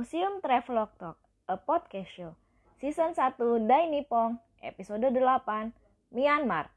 Museum 0.00 0.40
Travelog 0.40 0.88
Talk, 0.96 1.20
a 1.44 1.60
podcast 1.60 2.08
show. 2.16 2.32
Season 2.80 3.12
1 3.12 3.36
Dai 3.68 3.84
Nippon, 3.84 4.40
episode 4.64 5.04
8, 5.12 5.76
Myanmar. 6.08 6.72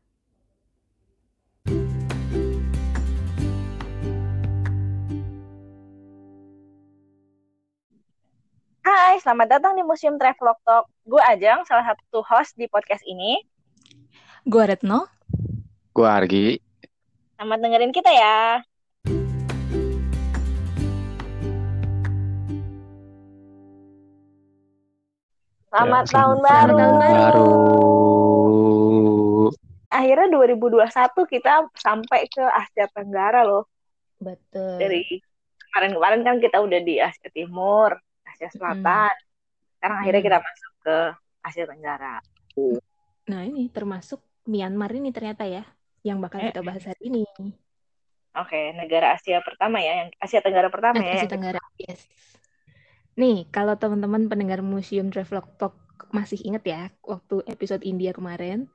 Hai, 8.84 9.16
selamat 9.24 9.48
datang 9.56 9.80
di 9.80 9.88
Museum 9.88 10.20
Travelog 10.20 10.60
Talk. 10.68 10.92
Gue 11.08 11.24
Ajeng, 11.24 11.64
salah 11.64 11.96
satu 11.96 12.20
host 12.28 12.60
di 12.60 12.68
podcast 12.68 13.08
ini. 13.08 13.40
Gue 14.44 14.68
Retno. 14.68 15.08
Gue 15.96 16.08
Argi. 16.12 16.60
Selamat 17.40 17.58
dengerin 17.64 17.96
kita 17.96 18.12
ya. 18.12 18.68
Selamat, 25.74 26.06
Ya, 26.06 26.14
tahun 26.14 26.38
selamat 26.38 26.46
baru. 26.46 26.76
tahun 26.78 26.96
baru. 27.02 27.50
Akhirnya 29.90 30.28
2021 30.30 30.86
kita 31.28 31.54
sampai 31.74 32.22
ke 32.28 32.44
Asia 32.44 32.86
Tenggara 32.88 33.42
loh. 33.42 33.66
Betul. 34.18 34.78
Dari 34.78 35.02
kemarin-kemarin 35.64 36.22
kan 36.22 36.36
kita 36.38 36.58
udah 36.60 36.80
di 36.80 36.98
Asia 36.98 37.26
Timur, 37.28 37.98
Asia 38.24 38.50
Selatan. 38.50 39.14
Sekarang 39.74 39.98
akhirnya 39.98 40.22
Hmm. 40.22 40.28
kita 40.30 40.38
masuk 40.40 40.72
ke 40.80 40.98
Asia 41.42 41.66
Tenggara. 41.66 42.16
Nah 43.26 43.42
ini 43.42 43.66
termasuk 43.68 44.22
Myanmar 44.44 44.92
ini 44.92 45.10
ternyata 45.10 45.48
ya, 45.48 45.66
yang 46.02 46.20
bakal 46.20 46.38
Eh. 46.38 46.52
kita 46.52 46.62
bahas 46.62 46.84
hari 46.84 47.02
ini. 47.08 47.24
Oke, 48.36 48.74
negara 48.74 49.14
Asia 49.14 49.40
pertama 49.40 49.80
ya, 49.80 50.04
yang 50.04 50.10
Asia 50.18 50.38
Tenggara 50.38 50.68
pertama 50.68 51.00
Nah, 51.00 51.06
ya. 51.06 51.14
Asia 51.16 51.22
yang- 51.22 51.34
Tenggara. 51.34 51.62
Yes. 51.80 52.02
Nih, 53.22 53.46
kalau 53.56 53.74
teman-teman 53.78 54.26
pendengar 54.32 54.60
Museum 54.66 55.08
Travelog 55.14 55.46
Talk 55.62 55.76
masih 56.18 56.40
inget 56.48 56.64
ya, 56.66 56.82
waktu 57.06 57.36
episode 57.54 57.84
India 57.86 58.12
kemarin, 58.18 58.66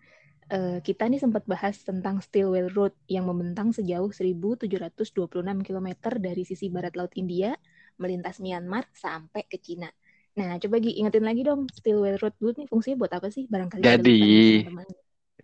eh, 0.54 0.78
kita 0.88 1.04
nih 1.10 1.20
sempat 1.24 1.44
bahas 1.52 1.76
tentang 1.88 2.16
Stilwell 2.26 2.70
Road 2.76 2.94
yang 3.10 3.26
membentang 3.30 3.68
sejauh 3.74 4.10
1726 4.14 5.58
km 5.66 5.88
dari 6.22 6.42
sisi 6.50 6.66
barat 6.74 6.94
laut 6.98 7.12
India, 7.22 7.54
melintas 8.02 8.38
Myanmar 8.44 8.84
sampai 8.94 9.42
ke 9.50 9.58
Cina. 9.66 9.90
Nah, 10.38 10.54
coba 10.62 10.76
Gi, 10.84 10.92
ingetin 11.00 11.24
lagi 11.28 11.42
dong, 11.48 11.66
Stilwell 11.78 12.18
Road 12.22 12.34
dulu 12.40 12.52
nih 12.62 12.66
fungsinya 12.70 12.96
buat 13.02 13.12
apa 13.18 13.28
sih? 13.34 13.44
Barangkali 13.52 13.86
Jadi, 13.86 13.98
lupa 13.98 14.24
nih 14.30 14.42
teman-teman. 14.46 14.86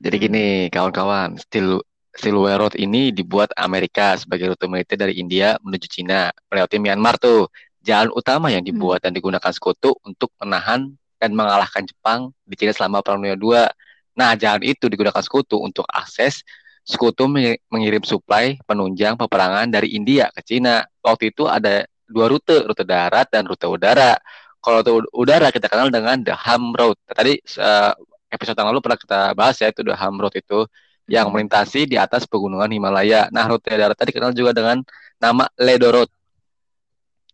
Jadi 0.04 0.16
Hmm. 0.16 0.24
gini, 0.24 0.44
kawan-kawan, 0.74 1.38
Steel 1.40 1.80
Silver 2.14 2.56
Road 2.62 2.74
ini 2.78 3.10
dibuat 3.10 3.50
Amerika 3.58 4.14
sebagai 4.18 4.54
rute 4.54 4.66
militer 4.70 4.98
dari 4.98 5.18
India 5.18 5.58
menuju 5.62 5.86
Cina, 5.90 6.30
melewati 6.50 6.76
Myanmar 6.78 7.18
tuh. 7.18 7.50
Jalan 7.84 8.10
utama 8.16 8.48
yang 8.48 8.64
dibuat 8.64 9.04
dan 9.04 9.12
digunakan 9.12 9.52
sekutu 9.52 9.92
untuk 10.08 10.32
menahan 10.40 10.88
dan 11.20 11.30
mengalahkan 11.36 11.84
Jepang 11.84 12.32
di 12.48 12.56
Cina 12.56 12.72
selama 12.72 13.04
Perang 13.04 13.20
Dunia 13.20 13.36
II. 13.36 13.68
Nah, 14.16 14.32
jalan 14.40 14.62
itu 14.64 14.88
digunakan 14.88 15.20
sekutu 15.20 15.60
untuk 15.60 15.84
akses 15.92 16.40
sekutu 16.84 17.24
mengi- 17.28 17.60
mengirim 17.72 18.04
suplai 18.04 18.60
penunjang 18.68 19.16
peperangan 19.16 19.68
dari 19.68 19.96
India 19.96 20.28
ke 20.32 20.40
Cina. 20.44 20.84
Waktu 21.00 21.32
itu 21.32 21.44
ada 21.48 21.84
dua 22.08 22.28
rute, 22.28 22.64
rute 22.64 22.84
darat 22.84 23.28
dan 23.32 23.44
rute 23.48 23.64
udara. 23.68 24.16
Kalau 24.60 24.80
rute 24.80 24.92
udara 25.12 25.48
kita 25.52 25.68
kenal 25.68 25.88
dengan 25.92 26.20
the 26.24 26.32
Ham 26.36 26.72
Road. 26.76 26.96
Tadi 27.08 27.36
eh, 27.40 27.92
episode 28.32 28.56
yang 28.60 28.68
lalu 28.72 28.80
pernah 28.84 28.98
kita 29.00 29.20
bahas 29.36 29.56
ya 29.60 29.68
itu 29.72 29.80
the 29.84 29.96
Ham 29.96 30.16
Road 30.20 30.34
itu 30.36 30.64
yang 31.08 31.28
Hmm. 31.28 31.36
melintasi 31.36 31.84
di 31.84 31.96
atas 32.00 32.24
pegunungan 32.24 32.68
Himalaya. 32.72 33.28
Nah, 33.32 33.44
rute 33.48 33.68
darat 33.72 33.96
tadi 33.96 34.12
dikenal 34.12 34.32
juga 34.32 34.56
dengan 34.56 34.80
nama 35.20 35.44
Ledo 35.60 35.88
Road. 35.92 36.08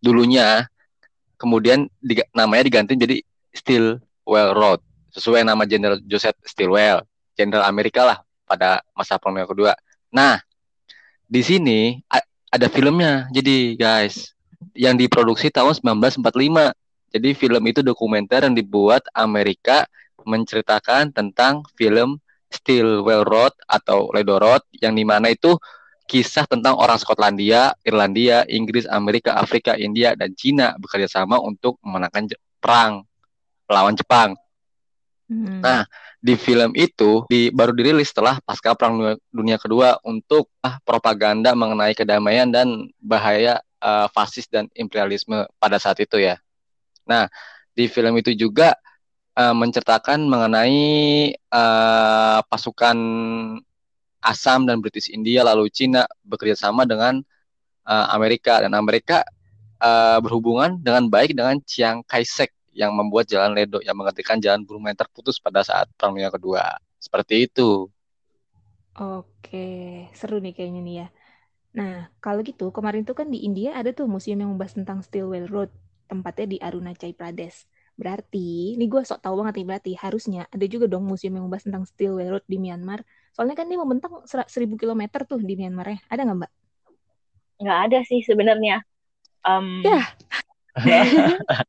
Dulunya, 0.01 0.65
kemudian 1.37 1.87
diga- 2.01 2.29
namanya 2.33 2.65
diganti 2.67 2.97
jadi 2.97 3.17
Stilwell 3.53 4.53
Road, 4.57 4.81
sesuai 5.13 5.45
nama 5.45 5.69
Jenderal 5.69 6.01
Joseph 6.05 6.37
Stilwell, 6.45 7.05
Jenderal 7.37 7.69
Amerika 7.69 8.05
lah 8.05 8.19
pada 8.49 8.81
masa 8.97 9.21
Perang 9.21 9.37
Dunia 9.39 9.49
Kedua. 9.49 9.73
Nah, 10.11 10.41
di 11.31 11.41
sini 11.47 12.03
ada 12.51 12.67
filmnya, 12.67 13.31
jadi 13.31 13.79
guys, 13.79 14.35
yang 14.75 14.99
diproduksi 14.99 15.49
tahun 15.49 15.79
1945. 15.79 16.75
Jadi 17.11 17.35
film 17.35 17.63
itu 17.67 17.83
dokumenter 17.83 18.47
yang 18.47 18.55
dibuat 18.55 19.03
Amerika 19.15 19.83
menceritakan 20.23 21.11
tentang 21.11 21.67
film 21.75 22.23
Stilwell 22.51 23.27
Road 23.27 23.55
atau 23.67 24.11
Ledo 24.15 24.39
Road 24.39 24.63
yang 24.79 24.95
di 24.95 25.03
mana 25.07 25.31
itu 25.31 25.55
kisah 26.11 26.43
tentang 26.51 26.75
orang 26.75 26.99
Skotlandia, 26.99 27.71
Irlandia, 27.87 28.43
Inggris, 28.51 28.83
Amerika, 28.91 29.39
Afrika, 29.39 29.79
India, 29.79 30.19
dan 30.19 30.35
Cina 30.35 30.75
bekerja 30.75 31.07
sama 31.07 31.39
untuk 31.39 31.79
memenangkan 31.87 32.27
perang 32.59 33.07
melawan 33.71 33.95
Jepang. 33.95 34.35
Hmm. 35.31 35.63
Nah, 35.63 35.87
di 36.19 36.35
film 36.35 36.75
itu 36.75 37.23
di, 37.31 37.55
baru 37.55 37.71
dirilis 37.71 38.11
setelah 38.11 38.43
pasca 38.43 38.75
Perang 38.75 38.99
Dunia, 38.99 39.17
Dunia 39.31 39.57
Kedua 39.63 39.95
untuk 40.03 40.51
ah, 40.67 40.83
propaganda 40.83 41.55
mengenai 41.55 41.95
kedamaian 41.95 42.51
dan 42.51 42.91
bahaya 42.99 43.63
eh, 43.79 44.07
fasis 44.11 44.51
dan 44.51 44.67
imperialisme 44.75 45.47
pada 45.63 45.79
saat 45.79 46.03
itu 46.03 46.19
ya. 46.19 46.43
Nah, 47.07 47.31
di 47.71 47.87
film 47.87 48.19
itu 48.19 48.35
juga 48.35 48.75
eh, 49.39 49.55
menceritakan 49.55 50.27
mengenai 50.27 50.83
eh, 51.39 52.41
pasukan 52.51 52.99
Assam 54.21 54.69
dan 54.69 54.81
British 54.85 55.09
India 55.13 55.43
lalu 55.45 55.73
Cina 55.73 56.05
bekerja 56.25 56.57
sama 56.57 56.85
dengan 56.89 57.21
eh, 57.89 58.07
Amerika 58.15 58.61
dan 58.63 58.73
Amerika 58.77 59.25
eh, 59.81 60.19
berhubungan 60.23 60.79
dengan 60.81 61.09
baik 61.09 61.37
dengan 61.37 61.59
Chiang 61.65 62.05
Kai-shek 62.05 62.53
yang 62.71 62.95
membuat 62.95 63.27
jalan 63.27 63.53
Ledo 63.57 63.83
yang 63.83 63.99
menggantikan 63.99 64.39
jalan 64.39 64.63
Burma 64.63 64.95
yang 64.95 65.01
terputus 65.01 65.43
pada 65.43 65.61
saat 65.67 65.91
Perang 65.99 66.15
Dunia 66.15 66.31
Kedua. 66.31 66.79
Seperti 67.01 67.49
itu. 67.51 67.91
Oke, 69.01 69.67
seru 70.19 70.39
nih 70.45 70.53
kayaknya 70.57 70.81
nih 70.87 70.95
ya. 71.01 71.07
Nah, 71.79 72.11
kalau 72.25 72.43
gitu 72.43 72.75
kemarin 72.75 73.03
tuh 73.09 73.15
kan 73.15 73.31
di 73.31 73.47
India 73.47 73.75
ada 73.79 73.91
tuh 73.95 74.07
museum 74.11 74.39
yang 74.43 74.51
membahas 74.53 74.75
tentang 74.79 74.99
Stilwell 75.07 75.47
Road, 75.47 75.71
tempatnya 76.11 76.47
di 76.53 76.59
Arunachal 76.59 77.15
Pradesh. 77.15 77.65
Berarti, 78.01 78.81
ini 78.81 78.89
gue 78.89 79.05
sok 79.05 79.21
tahu 79.21 79.45
banget 79.45 79.61
nih 79.61 79.67
berarti 79.69 79.93
harusnya 79.93 80.49
ada 80.49 80.65
juga 80.65 80.89
dong 80.89 81.05
museum 81.05 81.37
yang 81.37 81.45
membahas 81.45 81.69
tentang 81.69 81.85
Stilwell 81.85 82.33
Road 82.33 82.47
di 82.49 82.57
Myanmar. 82.57 83.05
Soalnya 83.37 83.53
kan 83.53 83.69
dia 83.69 83.77
membentang 83.77 84.25
ser- 84.25 84.49
1000 84.49 84.81
km 84.81 85.05
tuh 85.29 85.37
di 85.37 85.53
Myanmar 85.53 85.85
ya. 85.93 85.99
Ada 86.09 86.25
nggak 86.25 86.39
Mbak? 86.41 86.53
Nggak 87.61 87.79
ada 87.93 87.99
sih 88.09 88.25
sebenarnya. 88.25 88.81
Em, 89.45 89.85
Ya. 89.85 90.01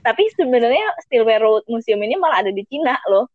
Tapi 0.00 0.22
sebenarnya 0.32 0.86
Stilwell 1.04 1.44
Road 1.44 1.64
Museum 1.68 2.00
ini 2.00 2.16
malah 2.16 2.40
ada 2.40 2.48
di 2.48 2.64
Cina 2.64 2.96
loh. 3.08 3.28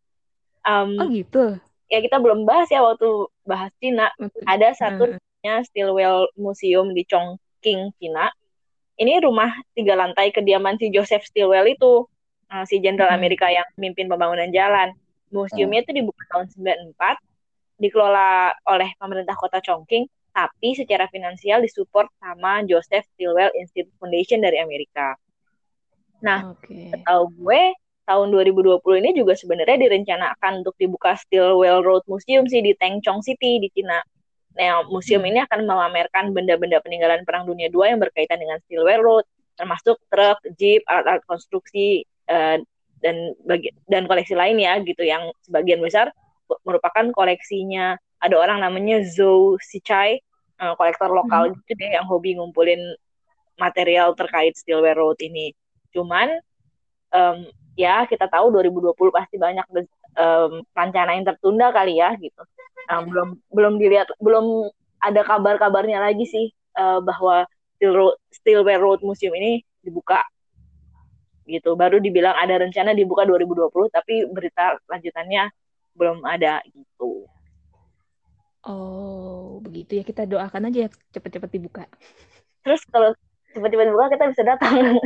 Em, 0.66 0.98
Oh 0.98 1.06
gitu. 1.06 1.58
ya 1.86 1.98
kita 2.02 2.18
belum 2.18 2.42
bahas 2.42 2.66
ya 2.74 2.82
waktu 2.82 3.06
bahas 3.46 3.70
Cina. 3.78 4.10
Ada 4.50 4.74
satu 4.74 5.14
Hmm. 5.14 5.14
namanya 5.14 5.54
Stilwell 5.68 6.26
Museum 6.34 6.90
di 6.90 7.06
Chongqing, 7.06 7.94
Cina. 8.02 8.34
Ini 8.94 9.22
rumah 9.26 9.50
tiga 9.74 9.98
lantai 9.98 10.30
kediaman 10.30 10.78
si 10.78 10.90
Joseph 10.94 11.26
Stilwell 11.26 11.66
itu, 11.66 12.06
uh, 12.50 12.64
si 12.66 12.78
Jenderal 12.78 13.10
Hmm. 13.10 13.18
Amerika 13.18 13.50
yang 13.50 13.66
memimpin 13.74 14.06
pembangunan 14.06 14.50
jalan. 14.54 14.94
Museumnya 15.34 15.82
itu 15.82 15.90
dibuka 15.90 16.22
tahun 16.30 16.46
94, 16.54 17.18
dikelola 17.82 18.54
oleh 18.70 18.94
pemerintah 19.02 19.34
kota 19.34 19.58
Chongqing, 19.58 20.06
tapi 20.30 20.78
secara 20.78 21.10
finansial 21.10 21.58
disupport 21.58 22.06
sama 22.22 22.62
Joseph 22.62 23.02
Stilwell 23.14 23.50
Institute 23.58 23.90
Foundation 23.98 24.38
dari 24.38 24.62
Amerika. 24.62 25.18
Nah, 26.22 26.54
Oke. 26.54 26.94
tahu 27.02 27.34
gue 27.34 27.74
tahun 28.06 28.30
2020 28.30 28.78
ini 29.00 29.10
juga 29.16 29.34
sebenarnya 29.34 29.90
direncanakan 29.90 30.62
untuk 30.62 30.76
dibuka 30.78 31.18
Stilwell 31.18 31.82
Road 31.82 32.06
Museum 32.06 32.46
sih 32.46 32.62
di 32.62 32.76
Tengchong 32.78 33.26
City 33.26 33.58
di 33.58 33.68
Cina. 33.74 33.98
Nah, 34.54 34.86
museum 34.86 35.22
Hmm. 35.22 35.30
ini 35.34 35.38
akan 35.42 35.66
memamerkan 35.66 36.30
benda-benda 36.30 36.78
peninggalan 36.78 37.26
Perang 37.26 37.44
Dunia 37.46 37.66
II 37.70 37.90
yang 37.90 38.00
berkaitan 38.00 38.38
dengan 38.38 38.62
Stilwell 38.66 39.02
Road, 39.02 39.26
termasuk 39.58 39.98
truk, 40.10 40.38
jeep, 40.58 40.82
alat-alat 40.86 41.22
konstruksi 41.26 42.06
eh, 42.24 42.56
dan 43.04 43.16
bagi 43.44 43.68
dan 43.84 44.08
koleksi 44.08 44.32
lain 44.32 44.56
ya 44.56 44.80
gitu 44.80 45.04
yang 45.04 45.28
sebagian 45.44 45.76
besar 45.84 46.08
merupakan 46.64 47.04
koleksinya 47.12 48.00
ada 48.16 48.36
orang 48.40 48.64
namanya 48.64 49.04
Zhou 49.04 49.60
Sichai, 49.60 50.22
eh, 50.56 50.74
kolektor 50.80 51.12
lokal 51.12 51.52
gitu 51.52 51.72
deh 51.76 51.90
yang 51.92 52.08
hobi 52.08 52.38
ngumpulin 52.38 52.80
material 53.60 54.16
terkait 54.16 54.56
Stilwell 54.56 54.96
Road 54.96 55.18
ini. 55.20 55.52
Cuman 55.94 56.32
em, 57.14 57.36
ya 57.78 58.02
kita 58.08 58.26
tahu 58.26 58.50
2020 58.50 59.14
pasti 59.14 59.36
banyak 59.38 59.66
em, 60.14 60.52
rencana 60.74 61.10
yang 61.14 61.26
tertunda 61.26 61.70
kali 61.70 62.00
ya 62.00 62.16
gitu. 62.18 62.42
Nah, 62.90 63.00
belum 63.04 63.28
belum 63.48 63.74
dilihat 63.80 64.08
belum 64.20 64.68
ada 65.00 65.20
kabar-kabarnya 65.24 66.00
lagi 66.00 66.24
sih 66.28 66.46
eh, 66.52 66.98
bahwa 67.00 67.44
Steel 67.76 67.92
Road, 67.92 68.16
Stilwell 68.32 68.80
Road 68.80 69.00
Museum 69.04 69.34
ini 69.36 69.60
dibuka 69.84 70.24
gitu. 71.44 71.76
Baru 71.76 72.00
dibilang 72.00 72.36
ada 72.36 72.56
rencana 72.56 72.96
dibuka 72.96 73.28
2020 73.28 73.92
tapi 73.92 74.24
berita 74.32 74.80
lanjutannya 74.88 75.52
belum 75.94 76.24
ada 76.24 76.64
gitu. 76.72 77.28
Oh, 78.64 79.60
begitu 79.60 80.00
ya. 80.00 80.04
Kita 80.04 80.24
doakan 80.24 80.72
aja 80.72 80.88
ya 80.88 80.90
cepet-cepet 81.12 81.50
dibuka. 81.52 81.84
Terus 82.64 82.80
kalau 82.88 83.12
tiba-tiba 83.52 83.84
dibuka 83.84 84.16
kita 84.16 84.24
bisa 84.32 84.42
datang. 84.42 84.96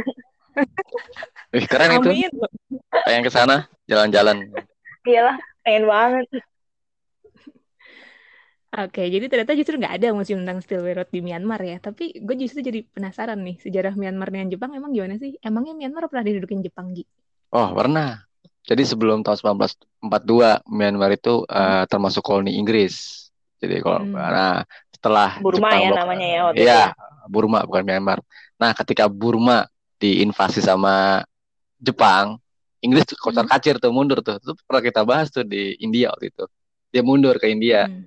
Wih, 1.55 1.67
keren 1.67 1.99
itu. 1.99 2.11
Amin. 2.11 2.33
Pengen 3.07 3.23
ke 3.27 3.31
sana, 3.31 3.67
jalan-jalan. 3.91 4.47
Iyalah, 5.07 5.37
pengen 5.67 5.85
banget. 5.87 6.27
Oke, 8.69 9.09
jadi 9.09 9.25
ternyata 9.33 9.57
justru 9.57 9.81
nggak 9.81 9.97
ada 9.97 10.09
museum 10.13 10.45
tentang 10.45 10.61
Stilwell 10.61 11.01
Road 11.01 11.09
di 11.09 11.25
Myanmar 11.25 11.57
ya. 11.65 11.81
Tapi 11.81 12.21
gue 12.21 12.35
justru 12.37 12.61
jadi 12.61 12.85
penasaran 12.85 13.41
nih, 13.41 13.57
sejarah 13.65 13.97
Myanmar 13.97 14.29
dengan 14.29 14.53
Jepang 14.53 14.77
emang 14.77 14.93
gimana 14.93 15.17
sih? 15.17 15.41
Emangnya 15.41 15.73
Myanmar 15.73 16.05
pernah 16.13 16.29
didudukin 16.29 16.61
Jepang, 16.61 16.93
Gi? 16.93 17.09
Oh, 17.49 17.73
pernah. 17.73 18.21
Jadi 18.69 18.85
sebelum 18.85 19.25
tahun 19.25 19.41
1942, 19.41 20.61
Myanmar 20.69 21.17
itu 21.17 21.49
eh, 21.49 21.85
termasuk 21.89 22.21
koloni 22.21 22.61
Inggris. 22.61 23.25
Jadi 23.57 23.81
kalau 23.81 24.05
Hmm. 24.05 24.13
nah 24.15 24.61
setelah 24.93 25.41
Burma 25.41 25.57
Jepang 25.57 25.81
ya 25.81 25.89
blok- 25.89 25.99
namanya 26.05 26.27
ya 26.29 26.41
waktu 26.45 26.59
Iya, 26.61 26.69
itu 26.69 26.93
ya. 26.93 27.27
Burma 27.33 27.59
bukan 27.65 27.85
Myanmar. 27.89 28.19
Nah, 28.61 28.71
ketika 28.77 29.09
Burma 29.09 29.65
diinvasi 29.97 30.61
sama 30.61 31.25
Jepang, 31.81 32.37
Inggris 32.85 33.09
kocar 33.17 33.49
Hmm. 33.49 33.51
kacir 33.51 33.81
tuh 33.81 33.91
mundur 33.97 34.21
tuh. 34.21 34.37
Itu 34.37 34.53
pernah 34.69 34.83
kita 34.85 35.01
bahas 35.09 35.33
tuh 35.33 35.43
di 35.43 35.73
India 35.81 36.13
waktu 36.13 36.29
itu. 36.31 36.45
Dia 36.93 37.01
mundur 37.01 37.33
ke 37.41 37.49
India. 37.49 37.89
Hmm. 37.89 38.05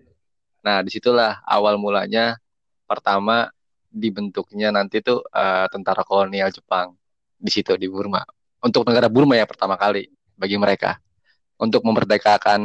Nah, 0.62 0.86
di 0.86 0.90
situlah 0.94 1.42
awal 1.46 1.78
mulanya 1.82 2.38
pertama 2.86 3.50
dibentuknya 3.92 4.70
nanti 4.72 5.02
tuh 5.04 5.22
eh, 5.34 5.68
tentara 5.74 6.06
kolonial 6.06 6.50
Jepang 6.54 6.94
di 7.36 7.50
situ 7.52 7.74
di 7.78 7.88
Burma. 7.90 8.22
Untuk 8.62 8.86
negara 8.86 9.10
Burma 9.10 9.36
ya 9.38 9.46
pertama 9.50 9.76
kali 9.76 10.06
bagi 10.38 10.58
mereka 10.58 10.98
untuk 11.58 11.82
memerdekakan 11.86 12.62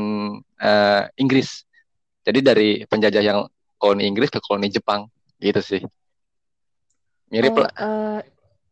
eh, 0.61 1.03
Inggris. 1.21 1.65
Jadi 2.27 2.39
dari 2.45 2.69
penjajah 2.85 3.23
yang 3.25 3.39
koloni 3.81 4.05
Inggris 4.09 4.29
ke 4.33 4.41
koloni 4.43 4.69
Jepang 4.73 5.09
gitu 5.41 5.61
sih. 5.63 5.83
Mirip 7.33 7.55
Oh, 7.59 7.63
lah. 7.65 7.73
eh, 7.75 8.21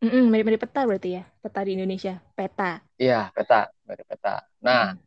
mm-mm, 0.05 0.25
mirip-mirip 0.31 0.61
peta 0.63 0.87
berarti 0.87 1.09
ya? 1.19 1.23
Peta 1.43 1.59
di 1.65 1.71
Indonesia, 1.75 2.13
peta. 2.37 2.79
Iya, 2.95 3.29
peta, 3.35 3.67
mirip 3.87 4.05
peta. 4.07 4.43
Nah, 4.63 4.95
Hmm. 4.95 4.99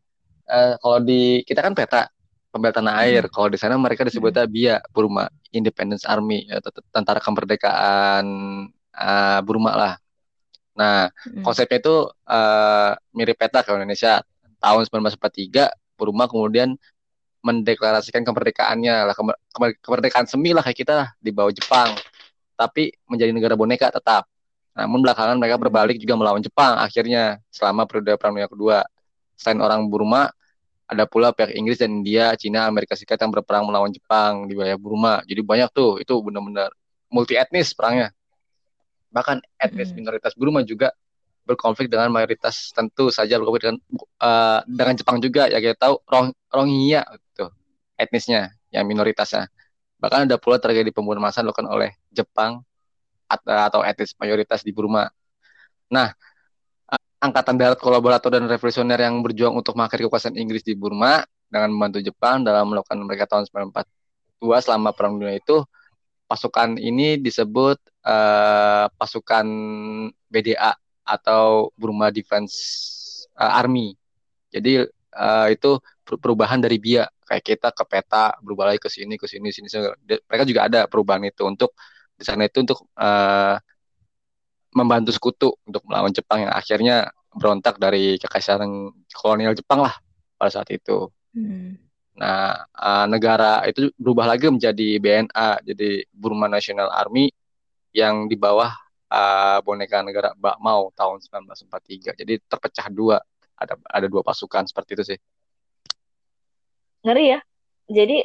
eh, 0.48 0.74
kalau 0.80 0.98
di 1.00 1.40
kita 1.48 1.60
kan 1.64 1.72
peta 1.72 2.08
pembela 2.48 2.72
tanah 2.72 2.94
air. 3.04 3.28
Hmm. 3.28 3.32
Kalau 3.32 3.48
di 3.52 3.58
sana 3.60 3.76
mereka 3.76 4.04
disebutnya 4.04 4.48
BIA, 4.48 4.76
Burma 4.92 5.28
Independence 5.52 6.08
Army, 6.08 6.48
ya, 6.48 6.60
t- 6.60 6.72
t- 6.72 6.84
tentara 6.92 7.20
kemerdekaan 7.20 8.24
eh, 8.92 9.40
Burma 9.44 9.72
lah. 9.76 9.94
Nah, 10.78 11.10
Mm-mm. 11.26 11.42
konsepnya 11.42 11.78
itu 11.82 11.96
eh, 12.28 12.90
mirip 13.14 13.36
peta 13.36 13.60
ke 13.60 13.70
Indonesia. 13.74 14.22
Tahun 14.58 14.82
1943, 14.90 15.70
Burma 15.94 16.26
kemudian 16.26 16.74
mendeklarasikan 17.46 18.26
kemerdekaannya 18.26 19.06
lah, 19.06 19.14
kemer- 19.14 19.38
kemer- 19.54 19.78
kemerdekaan 19.78 20.26
semi 20.26 20.50
lah 20.50 20.66
kayak 20.66 20.78
kita 20.82 20.92
lah, 20.94 21.08
di 21.22 21.30
bawah 21.30 21.54
Jepang. 21.54 21.94
Tapi 22.58 22.90
menjadi 23.06 23.30
negara 23.30 23.54
boneka 23.54 23.94
tetap. 23.94 24.26
Namun 24.74 25.02
belakangan 25.02 25.38
mereka 25.38 25.58
Hmm. 25.58 25.64
berbalik 25.70 25.96
juga 25.98 26.14
melawan 26.18 26.42
Jepang 26.42 26.78
akhirnya 26.78 27.38
selama 27.54 27.86
periode 27.86 28.18
Perang 28.18 28.34
Dunia 28.34 28.50
Kedua. 28.50 28.78
Selain 29.38 29.62
orang 29.62 29.86
Burma, 29.86 30.30
ada 30.88 31.04
pula 31.04 31.36
pihak 31.36 31.52
Inggris 31.52 31.76
dan 31.78 32.00
India, 32.00 32.32
Cina, 32.40 32.64
Amerika 32.64 32.96
Serikat 32.96 33.20
yang 33.20 33.28
berperang 33.28 33.68
melawan 33.68 33.92
Jepang 33.92 34.48
di 34.48 34.56
wilayah 34.56 34.80
Burma. 34.80 35.20
Jadi 35.28 35.44
banyak 35.44 35.68
tuh, 35.68 36.00
itu 36.00 36.16
benar-benar 36.24 36.72
multi 37.12 37.36
etnis 37.36 37.76
perangnya. 37.76 38.08
Bahkan 39.12 39.44
etnis 39.60 39.92
Mm-mm. 39.92 40.00
minoritas 40.00 40.32
Burma 40.32 40.64
juga 40.64 40.96
berkonflik 41.44 41.88
dengan 41.88 42.12
mayoritas 42.12 42.72
tentu 42.76 43.08
saja 43.08 43.40
berkonflik 43.40 43.64
dengan 43.68 43.78
eh, 44.20 44.60
dengan 44.68 44.94
Jepang 44.96 45.16
juga 45.20 45.48
ya 45.48 45.60
kita 45.60 45.76
tahu 45.80 45.94
Rong 46.04 46.28
Rohingya 46.52 47.08
itu 47.08 47.46
etnisnya 47.96 48.52
yang 48.68 48.84
minoritasnya. 48.84 49.48
Bahkan 49.96 50.28
ada 50.28 50.36
pula 50.36 50.60
tragedi 50.60 50.92
pembunuhan 50.92 51.24
massal 51.24 51.48
dilakukan 51.48 51.68
oleh 51.68 51.96
Jepang 52.12 52.60
at- 53.28 53.44
atau 53.44 53.80
etnis 53.80 54.12
mayoritas 54.20 54.60
di 54.60 54.72
Burma. 54.76 55.08
Nah, 55.88 56.12
angkatan 57.18 57.58
darat 57.58 57.78
kolaborator 57.82 58.30
dan 58.30 58.46
revolusioner 58.46 58.98
yang 58.98 59.18
berjuang 59.22 59.58
untuk 59.58 59.74
mengakhiri 59.74 60.06
kekuasaan 60.06 60.38
Inggris 60.38 60.62
di 60.62 60.78
Burma 60.78 61.22
dengan 61.50 61.74
membantu 61.74 61.98
Jepang 61.98 62.46
dalam 62.46 62.70
melakukan 62.70 62.98
mereka 63.02 63.26
tahun 63.26 63.50
1942 63.50 64.64
selama 64.64 64.94
Perang 64.94 65.18
Dunia 65.18 65.34
itu 65.38 65.66
pasukan 66.30 66.78
ini 66.78 67.18
disebut 67.18 67.78
eh, 68.06 68.86
pasukan 68.94 69.46
BDA 70.30 70.72
atau 71.02 71.72
Burma 71.74 72.14
Defense 72.14 72.54
eh, 73.34 73.50
Army. 73.50 73.96
Jadi 74.54 74.86
eh, 75.18 75.46
itu 75.50 75.70
per- 76.06 76.20
perubahan 76.22 76.62
dari 76.62 76.78
BIA 76.78 77.08
kayak 77.28 77.44
kita 77.44 77.68
ke 77.74 77.84
peta 77.84 78.32
berubah 78.40 78.72
lagi 78.72 78.80
ke 78.80 78.88
sini 78.88 79.20
ke 79.20 79.28
sini 79.28 79.52
sini 79.52 79.68
mereka 80.24 80.44
juga 80.48 80.64
ada 80.64 80.80
perubahan 80.88 81.20
itu 81.28 81.44
untuk 81.44 81.76
di 82.16 82.24
sana 82.24 82.46
itu 82.46 82.62
untuk 82.64 82.78
eh, 82.96 83.56
membantu 84.78 85.10
sekutu 85.10 85.48
untuk 85.66 85.82
melawan 85.90 86.14
Jepang 86.14 86.46
yang 86.46 86.54
akhirnya 86.54 87.10
berontak 87.34 87.76
dari 87.82 88.16
kekaisaran 88.16 88.94
kolonial 89.10 89.54
Jepang 89.54 89.82
lah 89.82 89.94
pada 90.38 90.50
saat 90.60 90.70
itu. 90.70 91.10
Hmm. 91.34 91.76
Nah, 92.18 92.66
eh, 92.66 93.06
negara 93.06 93.62
itu 93.66 93.94
berubah 93.94 94.26
lagi 94.26 94.50
menjadi 94.50 94.98
BNA, 94.98 95.48
jadi 95.62 96.02
Burma 96.10 96.50
National 96.50 96.90
Army 96.90 97.30
yang 97.94 98.26
di 98.26 98.34
bawah 98.34 98.70
eh, 99.08 99.58
boneka 99.62 100.02
negara 100.02 100.34
Mbak 100.34 100.56
Mao 100.58 100.90
tahun 100.94 101.22
1943. 101.22 102.18
Jadi 102.18 102.34
terpecah 102.46 102.86
dua, 102.90 103.16
ada 103.54 103.74
ada 103.86 104.06
dua 104.10 104.22
pasukan 104.26 104.66
seperti 104.66 104.90
itu 104.98 105.04
sih. 105.14 105.18
Ngeri 107.06 107.38
ya. 107.38 107.40
Jadi 107.88 108.20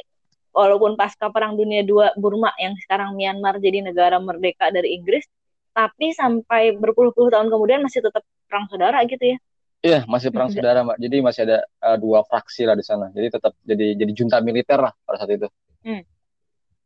walaupun 0.54 0.94
pasca 0.94 1.30
Perang 1.30 1.58
Dunia 1.58 1.82
II 1.82 2.14
Burma 2.18 2.54
yang 2.58 2.78
sekarang 2.78 3.18
Myanmar 3.18 3.58
jadi 3.58 3.82
negara 3.82 4.18
merdeka 4.22 4.70
dari 4.70 4.94
Inggris, 4.94 5.26
tapi 5.74 6.14
sampai 6.14 6.78
berpuluh-puluh 6.78 7.34
tahun 7.34 7.50
kemudian 7.50 7.82
masih 7.82 8.00
tetap 8.00 8.22
perang 8.46 8.70
saudara 8.70 9.02
gitu 9.04 9.34
ya. 9.34 9.38
Iya, 9.84 10.00
masih 10.08 10.32
perang 10.32 10.48
saudara, 10.48 10.80
Mbak. 10.80 10.96
Jadi 10.96 11.16
masih 11.20 11.40
ada 11.44 11.58
eh, 11.60 11.96
dua 12.00 12.24
fraksi 12.24 12.64
lah 12.64 12.72
di 12.72 12.84
sana. 12.86 13.12
Jadi 13.12 13.28
tetap 13.28 13.52
jadi 13.60 13.92
jadi 13.98 14.12
junta 14.16 14.40
militer 14.40 14.80
lah 14.80 14.96
pada 15.04 15.20
saat 15.20 15.36
itu. 15.36 15.44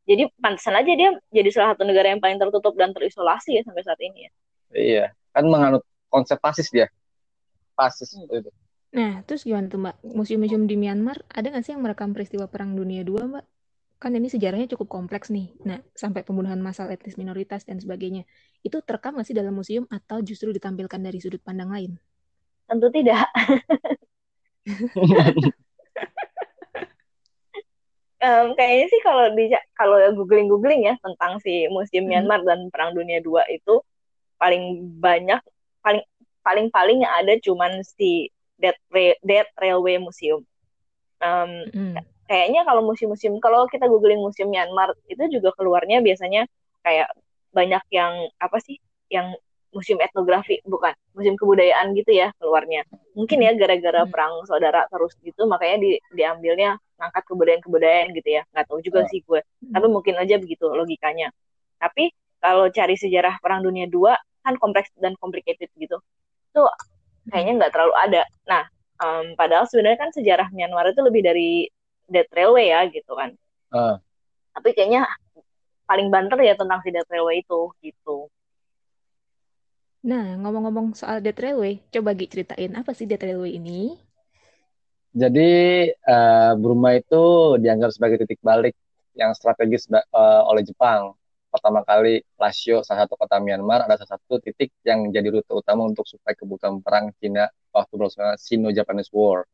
Jadi 0.08 0.24
pantesan 0.40 0.72
aja 0.72 0.92
dia 0.96 1.10
jadi 1.28 1.48
salah 1.52 1.76
satu 1.76 1.84
negara 1.84 2.08
yang 2.08 2.20
paling 2.24 2.40
tertutup 2.40 2.72
dan 2.80 2.96
terisolasi 2.96 3.60
ya 3.60 3.62
sampai 3.62 3.84
saat 3.84 4.00
ini 4.00 4.24
ya. 4.24 4.30
Iya, 4.72 5.04
kan 5.36 5.44
menganut 5.44 5.84
konsep 6.08 6.40
fasis 6.40 6.72
dia. 6.72 6.88
Fasis 7.76 8.16
Hmm. 8.16 8.24
itu. 8.24 8.48
Nah, 8.88 9.20
terus 9.28 9.44
gimana 9.44 9.68
tuh 9.68 9.76
Mbak? 9.76 9.96
Museum-museum 10.16 10.64
di 10.64 10.80
Myanmar 10.80 11.20
ada 11.28 11.52
nggak 11.52 11.60
sih 11.60 11.76
yang 11.76 11.84
merekam 11.84 12.16
peristiwa 12.16 12.48
Perang 12.48 12.72
Dunia 12.72 13.04
II, 13.04 13.36
Mbak? 13.36 13.44
Kan 13.98 14.14
ini 14.14 14.30
sejarahnya 14.30 14.70
cukup 14.70 14.94
kompleks 14.94 15.26
nih. 15.26 15.50
Nah, 15.66 15.82
sampai 15.90 16.22
pembunuhan 16.22 16.62
massal 16.62 16.86
etnis 16.86 17.18
minoritas 17.18 17.66
dan 17.66 17.82
sebagainya. 17.82 18.22
Itu 18.62 18.78
terekam 18.78 19.18
nggak 19.18 19.26
sih 19.26 19.34
dalam 19.34 19.50
museum 19.50 19.90
atau 19.90 20.22
justru 20.22 20.54
ditampilkan 20.54 21.02
dari 21.02 21.18
sudut 21.18 21.42
pandang 21.42 21.74
lain? 21.74 21.98
Tentu 22.70 22.86
tidak. 22.94 23.26
Em, 28.18 28.50
kayaknya 28.58 28.86
sih 28.90 29.00
kalau 29.06 29.30
di 29.30 29.46
kalau 29.78 29.94
googling 30.10 30.50
googling 30.50 30.90
ya 30.90 30.98
tentang 30.98 31.38
si 31.38 31.70
museum 31.70 32.06
Mhm. 32.06 32.10
Myanmar 32.10 32.42
dan 32.42 32.66
Perang 32.74 32.90
Dunia 32.90 33.22
II 33.22 33.38
itu 33.46 33.78
paling 34.42 34.90
banyak 34.98 35.38
paling 35.86 36.02
paling 36.42 36.66
paling 36.74 36.98
yang 37.06 37.14
ada 37.14 37.38
cuman 37.38 37.78
si 37.86 38.26
Dead, 38.58 38.74
Ra- 38.90 39.20
Dead 39.22 39.46
Railway 39.54 40.02
Museum. 40.02 40.42
Em, 41.22 41.70
Mm-mm. 41.70 41.94
Kayaknya 42.28 42.62
kalau 42.68 42.84
museum-museum 42.84 43.40
kalau 43.40 43.64
kita 43.72 43.88
googling 43.88 44.20
museum 44.20 44.52
Myanmar 44.52 44.92
itu 45.08 45.20
juga 45.32 45.50
keluarnya 45.56 46.04
biasanya 46.04 46.44
kayak 46.84 47.08
banyak 47.56 47.82
yang 47.90 48.12
apa 48.38 48.60
sih 48.60 48.76
yang 49.08 49.32
museum 49.72 50.00
etnografi 50.00 50.60
bukan 50.64 50.92
museum 51.12 51.36
kebudayaan 51.36 51.92
gitu 51.96 52.12
ya 52.12 52.32
keluarnya. 52.40 52.84
Mungkin 53.16 53.38
ya 53.44 53.52
gara-gara 53.56 54.04
Hmm. 54.04 54.12
perang 54.12 54.34
saudara 54.48 54.84
terus 54.88 55.12
gitu 55.20 55.44
makanya 55.44 55.76
di, 55.84 55.90
diambilnya 56.12 56.76
ngangkat 57.00 57.22
kebudayaan-kebudayaan 57.28 58.08
gitu 58.16 58.28
ya. 58.32 58.42
Nggak 58.52 58.64
tahu 58.68 58.78
juga 58.84 59.00
Ah. 59.04 59.08
sih 59.12 59.20
gue 59.24 59.40
tapi 59.72 59.86
mungkin 59.88 60.14
aja 60.16 60.36
begitu 60.40 60.68
logikanya. 60.68 61.28
Tapi 61.80 62.12
kalau 62.40 62.68
cari 62.72 62.96
sejarah 62.96 63.40
perang 63.44 63.60
dunia 63.64 63.88
II 63.88 64.08
kan 64.44 64.54
kompleks 64.56 64.88
dan 65.00 65.12
complicated 65.20 65.68
gitu 65.76 66.00
tuh 66.52 66.68
kayaknya 67.28 67.60
nggak 67.64 67.72
terlalu 67.76 67.94
ada. 67.96 68.22
Nah 68.48 68.64
em, 68.98 69.36
padahal 69.36 69.64
sebenarnya 69.68 69.98
kan 70.00 70.10
sejarah 70.16 70.48
Myanmar 70.52 70.90
itu 70.92 71.00
lebih 71.04 71.22
dari 71.24 71.68
Dead 72.08 72.28
Railway 72.32 72.72
ya 72.72 72.80
gitu 72.88 73.12
kan 73.14 73.36
Ah. 73.68 74.00
tapi 74.56 74.72
kayaknya 74.72 75.04
paling 75.84 76.08
banter 76.08 76.40
ya 76.40 76.56
tentang 76.56 76.80
si 76.80 76.88
Dead 76.88 77.04
Railway 77.08 77.44
itu 77.44 77.60
gitu 77.84 78.32
Nah, 79.98 80.38
ngomong-ngomong 80.38 80.94
soal 80.94 81.18
Dead 81.18 81.34
Railway, 81.34 81.82
coba 81.90 82.14
Gi 82.14 82.30
ceritain 82.30 82.70
apa 82.78 82.94
sih 82.94 83.04
Dead 83.04 83.18
Railway 83.18 83.58
ini? 83.58 83.98
Jadi 85.10 85.50
eh, 85.90 86.52
Burma 86.54 86.94
itu 86.94 87.58
dianggap 87.58 87.90
sebagai 87.90 88.22
titik 88.22 88.38
balik 88.38 88.78
yang 89.18 89.34
strategis 89.34 89.90
eh, 89.90 90.42
oleh 90.46 90.62
Jepang. 90.62 91.18
Pertama 91.50 91.82
kali 91.82 92.22
Lasio, 92.38 92.86
salah 92.86 93.08
satu 93.08 93.18
kota 93.18 93.42
Myanmar, 93.42 93.90
ada 93.90 93.98
salah 93.98 94.20
satu 94.20 94.38
titik 94.38 94.70
yang 94.86 95.10
jadi 95.10 95.34
rute 95.34 95.50
utama 95.50 95.82
untuk 95.88 96.06
suplai 96.06 96.36
kebutuhan 96.38 96.78
perang 96.78 97.10
Cina 97.18 97.50
waktu 97.74 97.92
berlangsungnya 97.98 98.36
Sino-Japanese 98.38 99.10
War. 99.10 99.48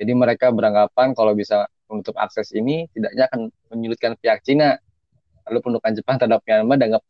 Jadi 0.00 0.12
mereka 0.16 0.54
beranggapan 0.56 1.12
kalau 1.12 1.36
bisa 1.36 1.68
menutup 1.86 2.14
akses 2.18 2.50
ini, 2.52 2.90
tidaknya 2.90 3.30
akan 3.30 3.50
menyulitkan 3.72 4.18
pihak 4.18 4.42
Cina. 4.42 4.78
Lalu 5.46 5.58
pendudukan 5.62 5.92
Jepang 5.94 6.16
terhadap 6.18 6.42
Myanmar 6.42 6.76
dianggap 6.78 7.02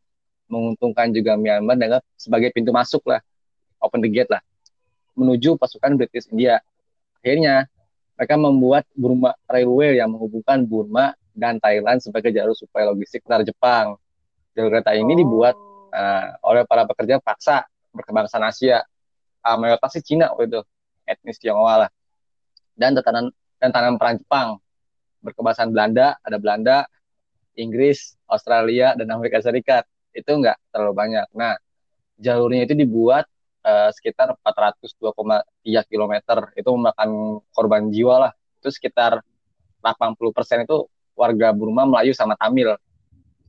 menguntungkan 0.53 1.11
juga 1.11 1.35
Myanmar 1.35 1.77
dengan 1.81 2.01
sebagai 2.15 2.53
pintu 2.53 2.71
masuk 2.71 3.03
lah, 3.09 3.21
open 3.81 4.05
the 4.05 4.11
gate 4.13 4.29
lah, 4.29 4.45
menuju 5.17 5.57
pasukan 5.57 5.97
British 5.97 6.29
India. 6.29 6.61
Akhirnya 7.19 7.67
mereka 8.15 8.35
membuat 8.37 8.85
Burma 8.93 9.33
Railway 9.49 9.99
yang 9.99 10.13
menghubungkan 10.13 10.69
Burma 10.69 11.17
dan 11.37 11.61
Thailand 11.61 12.01
sebagai 12.01 12.33
jalur 12.33 12.57
supaya 12.57 12.93
logistik 12.93 13.25
antar 13.29 13.45
Jepang. 13.45 13.97
Jalur 14.57 14.73
kereta 14.73 14.93
ini 14.97 15.13
oh. 15.13 15.19
dibuat 15.21 15.57
uh, 15.93 16.27
oleh 16.45 16.65
para 16.65 16.89
pekerja 16.89 17.21
paksa 17.21 17.65
berkebangsaan 17.93 18.45
Asia, 18.45 18.85
uh, 19.45 19.57
mayoritas 19.57 19.97
Cina 20.05 20.33
waktu 20.33 20.53
itu, 20.53 20.61
etnis 21.09 21.41
Tionghoa 21.41 21.89
lah, 21.89 21.91
dan 22.77 22.93
tatanan 22.93 23.33
dan 23.57 23.73
tanam 23.73 23.97
perang 23.97 24.21
Jepang 24.21 24.49
berkebangsaan 25.23 25.71
Belanda, 25.73 26.17
ada 26.21 26.37
Belanda, 26.41 26.77
Inggris, 27.57 28.15
Australia, 28.29 28.93
dan 28.95 29.09
Amerika 29.13 29.41
Serikat. 29.41 29.89
Itu 30.13 30.37
nggak 30.37 30.57
terlalu 30.73 30.93
banyak. 30.97 31.27
Nah, 31.33 31.57
jalurnya 32.21 32.65
itu 32.65 32.77
dibuat 32.77 33.29
uh, 33.65 33.91
sekitar 33.93 34.37
402,3 34.45 35.89
km. 35.89 36.15
Itu 36.57 36.69
memakan 36.77 37.41
korban 37.53 37.89
jiwa 37.93 38.29
lah. 38.29 38.33
Itu 38.61 38.73
sekitar 38.73 39.21
80% 39.81 40.67
itu 40.67 40.89
warga 41.17 41.53
Burma, 41.57 41.89
Melayu, 41.89 42.13
sama 42.13 42.37
Tamil. 42.37 42.77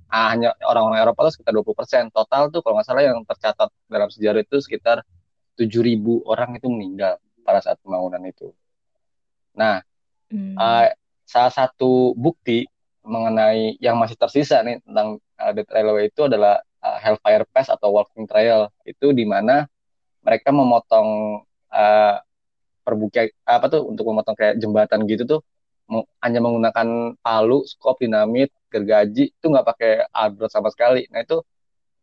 Ah, 0.08 0.32
hanya 0.32 0.56
orang-orang 0.64 1.04
Eropa 1.04 1.28
itu 1.28 1.40
sekitar 1.40 1.52
20%. 1.52 2.16
Total 2.16 2.48
tuh 2.48 2.64
kalau 2.64 2.80
nggak 2.80 2.88
salah 2.88 3.04
yang 3.04 3.20
tercatat 3.28 3.70
dalam 3.92 4.08
sejarah 4.08 4.40
itu 4.40 4.58
sekitar 4.64 5.04
7.000 5.60 6.24
orang 6.24 6.56
itu 6.56 6.68
meninggal 6.72 7.20
pada 7.44 7.60
saat 7.60 7.76
pembangunan 7.84 8.22
itu. 8.24 8.56
Nah, 9.58 9.84
hmm. 10.32 10.56
uh, 10.56 10.88
salah 11.27 11.51
satu 11.51 12.15
bukti 12.15 12.63
mengenai 13.03 13.75
yang 13.84 14.00
masih 14.00 14.15
tersisa 14.15 14.63
nih 14.63 14.79
tentang 14.84 15.19
uh, 15.39 15.51
Death 15.51 15.72
Railway 15.72 16.07
itu 16.07 16.27
adalah 16.27 16.63
uh, 16.84 16.98
Hellfire 17.03 17.43
Pass 17.51 17.67
atau 17.67 17.91
Walking 17.96 18.27
Trail 18.27 18.72
itu 18.88 19.12
di 19.12 19.27
mana 19.27 19.67
mereka 20.24 20.55
memotong 20.55 21.43
uh, 21.72 22.15
perbukian 22.84 23.27
apa 23.43 23.67
tuh 23.67 23.84
untuk 23.91 24.07
memotong 24.07 24.36
kayak 24.36 24.55
jembatan 24.60 25.03
gitu 25.07 25.24
tuh 25.27 25.41
hanya 26.19 26.43
menggunakan 26.43 27.15
palu, 27.24 27.63
skop, 27.63 28.03
dinamit, 28.03 28.51
gergaji 28.67 29.31
itu 29.31 29.46
nggak 29.48 29.63
pakai 29.63 29.91
alat 30.12 30.51
sama 30.51 30.67
sekali. 30.67 31.07
Nah 31.07 31.24
itu 31.24 31.39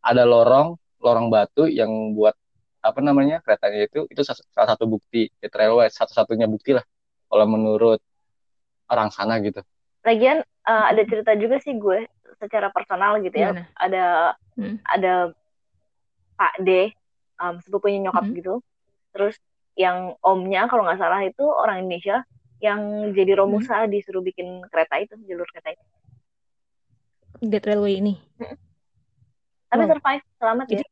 ada 0.01 0.25
lorong, 0.25 0.73
lorong 1.01 1.29
batu 1.29 1.69
yang 1.69 2.17
buat 2.17 2.33
apa 2.81 3.01
namanya 3.01 3.41
keretanya 3.41 3.89
itu 3.89 4.05
itu 4.09 4.21
salah 4.21 4.69
satu 4.69 4.85
bukti 4.85 5.29
Death 5.41 5.57
Railway 5.57 5.89
satu-satunya 5.89 6.45
bukti 6.45 6.77
lah 6.77 6.85
kalau 7.25 7.45
menurut 7.49 7.97
orang 8.89 9.09
sana 9.09 9.41
gitu. 9.41 9.61
Lagian 10.05 10.45
uh, 10.65 10.85
ada 10.89 11.01
cerita 11.05 11.33
juga 11.33 11.57
sih 11.61 11.77
gue 11.77 12.05
secara 12.37 12.69
personal 12.69 13.21
gitu 13.23 13.35
ya. 13.35 13.51
Gimana? 13.53 13.63
Ada 13.77 14.05
hmm. 14.59 14.77
ada 14.85 15.13
Pak 16.35 16.53
D, 16.61 16.91
um, 17.39 17.55
sepupunya 17.63 18.09
nyokap 18.09 18.25
hmm. 18.27 18.35
gitu. 18.37 18.53
Terus 19.15 19.35
yang 19.75 20.15
omnya 20.23 20.67
kalau 20.71 20.87
nggak 20.87 20.99
salah 20.99 21.21
itu 21.23 21.43
orang 21.43 21.83
Indonesia 21.83 22.23
yang 22.63 23.11
jadi 23.11 23.35
romusa 23.35 23.83
hmm. 23.83 23.91
disuruh 23.91 24.23
bikin 24.23 24.63
kereta 24.71 24.95
itu 24.99 25.15
jalur 25.27 25.47
kereta 25.51 25.75
itu. 25.75 25.83
Dead 27.43 27.63
Railway 27.63 27.99
ini. 27.99 28.15
Hmm. 28.39 28.55
Tapi 29.67 29.83
oh. 29.83 29.89
survive, 29.91 30.23
selamat 30.39 30.65
jadi, 30.71 30.83
ya. 30.83 30.89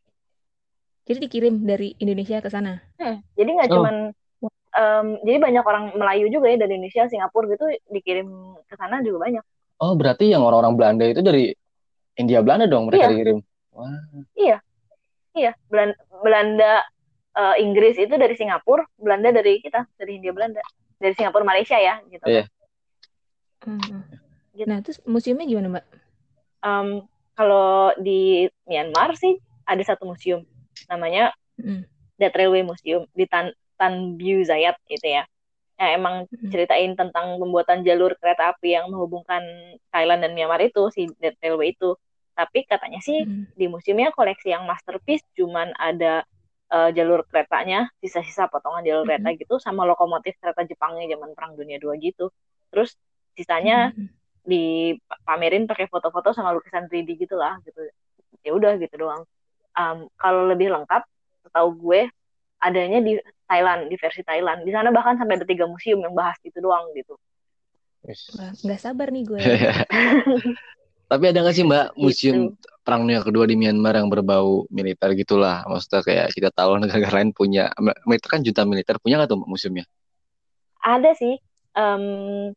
Jadi 1.03 1.17
dikirim 1.27 1.55
dari 1.63 1.89
Indonesia 1.99 2.37
ke 2.43 2.49
sana. 2.51 2.83
Hmm. 2.99 3.23
Jadi 3.35 3.49
nggak 3.55 3.69
oh. 3.71 3.73
cuman 3.79 3.95
um, 4.77 5.17
jadi 5.25 5.37
banyak 5.39 5.63
orang 5.63 5.83
Melayu 5.97 6.29
juga 6.29 6.49
ya 6.49 6.57
dari 6.59 6.77
Indonesia, 6.77 7.09
Singapura 7.09 7.49
gitu 7.53 7.65
dikirim 7.89 8.27
ke 8.67 8.75
sana 8.77 9.01
juga 9.05 9.29
banyak. 9.29 9.43
Oh, 9.81 9.93
berarti 9.97 10.31
yang 10.31 10.45
orang-orang 10.45 10.75
Belanda 10.77 11.05
itu 11.09 11.21
dari 11.21 11.51
India 12.17 12.39
Belanda 12.45 12.69
dong 12.69 12.89
mereka 12.89 13.09
iya. 13.09 13.11
dikirim. 13.13 13.37
Wah. 13.73 13.99
Iya. 14.37 14.57
Iya, 15.33 15.51
Belanda, 15.65 15.97
Belanda 16.21 16.73
uh, 17.33 17.55
Inggris 17.57 17.97
itu 17.97 18.13
dari 18.13 18.37
Singapura, 18.37 18.85
Belanda 19.01 19.33
dari 19.33 19.57
kita, 19.65 19.89
dari 19.97 20.21
India 20.21 20.29
Belanda. 20.29 20.61
Dari 21.01 21.13
Singapura 21.17 21.41
Malaysia 21.41 21.73
ya, 21.75 21.97
gitu. 22.05 22.21
Iya. 22.29 22.45
Hmm. 23.65 24.05
Gitu. 24.53 24.69
Nah, 24.69 24.77
terus 24.85 25.01
museumnya 25.09 25.49
gimana, 25.49 25.67
Mbak? 25.73 25.85
Um, 26.63 27.09
kalau 27.33 27.91
di 27.97 28.45
Myanmar 28.69 29.17
sih 29.17 29.41
ada 29.65 29.81
satu 29.81 30.05
museum 30.05 30.45
namanya 30.85 31.33
mm. 31.57 31.83
Death 32.21 32.37
Railway 32.37 32.61
Museum 32.61 33.09
di 33.17 33.25
Tan 33.25 33.49
Tan 33.83 34.15
Biu 34.15 34.39
Zayat 34.47 34.79
gitu 34.87 35.03
ya 35.03 35.27
yang 35.83 35.99
emang 35.99 36.15
ceritain 36.47 36.95
tentang 36.95 37.35
pembuatan 37.41 37.83
jalur 37.83 38.15
kereta 38.15 38.55
api 38.55 38.77
yang 38.77 38.87
menghubungkan 38.87 39.43
Thailand 39.91 40.23
dan 40.23 40.31
Myanmar 40.31 40.61
itu 40.63 40.87
si 40.93 41.11
Dead 41.19 41.35
Railway 41.43 41.75
itu 41.75 41.97
tapi 42.33 42.65
katanya 42.65 43.03
sih 43.03 43.27
hmm. 43.27 43.53
di 43.53 43.65
museumnya 43.67 44.09
koleksi 44.15 44.53
yang 44.53 44.65
masterpiece 44.65 45.25
cuman 45.37 45.73
ada 45.77 46.25
uh, 46.73 46.89
jalur 46.89 47.25
keretanya 47.29 47.89
sisa-sisa 48.01 48.49
potongan 48.49 48.85
jalur 48.85 49.05
hmm. 49.05 49.09
kereta 49.11 49.29
gitu 49.37 49.55
sama 49.61 49.85
lokomotif 49.85 50.37
kereta 50.39 50.65
Jepangnya 50.65 51.13
zaman 51.13 51.35
Perang 51.37 51.53
Dunia 51.59 51.77
II 51.77 51.93
gitu 51.99 52.29
terus 52.73 52.97
sisanya 53.37 53.93
hmm. 53.93 54.09
dipamerin 54.45 55.69
pakai 55.69 55.89
foto-foto 55.89 56.33
sama 56.33 56.53
lukisan 56.53 56.89
3D 56.89 57.17
gitu 57.17 57.37
lah 57.37 57.57
gitu 57.65 57.81
ya 58.41 58.51
udah 58.53 58.77
gitu 58.81 58.97
doang 58.97 59.25
um, 59.77 60.09
kalau 60.17 60.49
lebih 60.49 60.73
lengkap 60.73 61.05
setahu 61.45 61.69
gue 61.77 62.09
adanya 62.63 63.03
di 63.03 63.19
Thailand 63.43 63.91
di 63.91 63.95
versi 63.99 64.23
Thailand. 64.23 64.63
Di 64.63 64.71
sana 64.71 64.89
bahkan 64.89 65.19
sampai 65.19 65.35
ada 65.37 65.45
tiga 65.45 65.67
museum 65.67 65.99
yang 65.99 66.15
bahas 66.15 66.39
itu 66.47 66.57
doang 66.63 66.87
gitu. 66.95 67.19
Nggak 68.63 68.79
sabar 68.79 69.11
nih 69.11 69.23
gue. 69.27 69.39
Tapi 71.11 71.23
ada 71.29 71.45
nggak 71.45 71.55
sih 71.55 71.67
mbak 71.67 71.93
gitu. 71.93 71.99
museum 71.99 72.37
gitu. 72.49 72.67
perang 72.81 73.05
dunia 73.05 73.21
kedua 73.21 73.45
di 73.45 73.55
Myanmar 73.59 73.99
yang 73.99 74.09
berbau 74.09 74.65
militer 74.71 75.13
gitulah? 75.13 75.61
Maksudnya 75.67 76.01
kayak 76.01 76.27
kita 76.33 76.49
tahu 76.49 76.75
negara 76.81 77.07
lain 77.19 77.35
punya 77.35 77.69
militer 78.07 78.29
kan 78.31 78.41
juta 78.41 78.63
militer 78.63 78.97
punya 78.97 79.19
nggak 79.21 79.29
tuh 79.29 79.39
museumnya? 79.43 79.85
Ada 80.83 81.15
sih 81.15 81.35
um, 81.75 82.51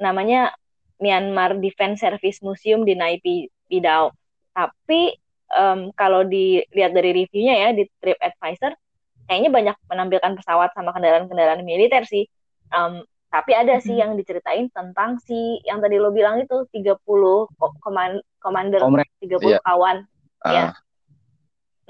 namanya 0.00 0.54
Myanmar 0.96 1.60
Defense 1.60 2.00
Service 2.00 2.40
Museum 2.40 2.82
di 2.82 2.96
Naipi 2.96 3.46
Pidao. 3.68 4.16
Tapi 4.56 5.12
um, 5.52 5.92
kalau 5.92 6.24
dilihat 6.24 6.96
dari 6.96 7.12
reviewnya 7.12 7.54
ya 7.54 7.68
di 7.76 7.84
Trip 8.00 8.16
Advisor 8.18 8.72
kayaknya 9.26 9.50
banyak 9.50 9.76
menampilkan 9.90 10.32
pesawat 10.38 10.72
sama 10.72 10.94
kendaraan-kendaraan 10.94 11.62
militer 11.66 12.02
sih. 12.06 12.26
Um, 12.70 13.02
tapi 13.30 13.52
ada 13.52 13.76
sih 13.82 13.98
hmm. 13.98 14.02
yang 14.02 14.10
diceritain 14.16 14.70
tentang 14.70 15.18
si 15.20 15.60
yang 15.66 15.82
tadi 15.82 15.98
lo 15.98 16.14
bilang 16.14 16.40
itu 16.40 16.64
30 16.72 16.96
koman, 17.82 18.22
commander 18.40 18.80
Komrek. 18.80 19.10
30 19.20 19.42
iya. 19.44 19.58
kawan 19.60 19.96
uh. 20.46 20.50
ya. 20.54 20.64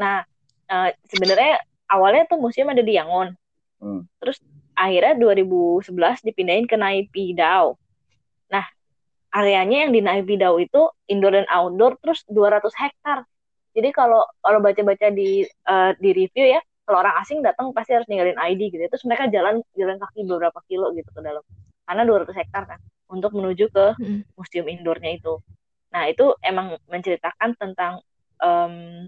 Nah, 0.00 0.24
uh, 0.72 0.90
sebenarnya 1.06 1.60
awalnya 1.86 2.26
tuh 2.26 2.40
museum 2.40 2.72
ada 2.72 2.82
di 2.82 2.96
Yangon. 2.96 3.36
Hmm. 3.78 4.08
Terus 4.18 4.40
akhirnya 4.76 5.14
2011 5.20 6.26
dipindahin 6.26 6.66
ke 6.66 6.76
Naipidau. 6.76 7.76
Nah, 8.50 8.64
areanya 9.32 9.86
yang 9.86 9.92
di 9.92 10.00
Naipidau 10.00 10.56
itu 10.56 10.88
indoor 11.08 11.36
dan 11.36 11.48
outdoor 11.52 12.00
terus 12.00 12.24
200 12.28 12.64
hektar. 12.74 13.28
Jadi 13.76 13.92
kalau 13.92 14.24
kalau 14.40 14.58
baca-baca 14.64 15.12
di 15.12 15.44
uh, 15.68 15.92
di 16.00 16.10
review 16.16 16.48
ya, 16.56 16.60
kalau 16.86 17.02
orang 17.02 17.18
asing 17.18 17.42
datang 17.42 17.74
pasti 17.74 17.98
harus 17.98 18.06
ninggalin 18.06 18.38
ID 18.38 18.70
gitu. 18.70 18.86
Terus 18.86 19.04
mereka 19.04 19.26
jalan 19.26 19.58
jalan 19.74 19.98
kaki 19.98 20.22
beberapa 20.22 20.62
kilo 20.70 20.94
gitu 20.94 21.10
ke 21.10 21.20
dalam. 21.20 21.42
Karena 21.82 22.02
200 22.06 22.30
hektar 22.30 22.62
kan 22.70 22.80
untuk 23.10 23.34
menuju 23.34 23.66
ke 23.74 23.86
hmm. 23.98 24.38
museum 24.38 24.66
indoornya 24.70 25.18
itu. 25.18 25.42
Nah, 25.90 26.06
itu 26.06 26.34
emang 26.46 26.78
menceritakan 26.86 27.58
tentang 27.58 28.02
um, 28.38 29.06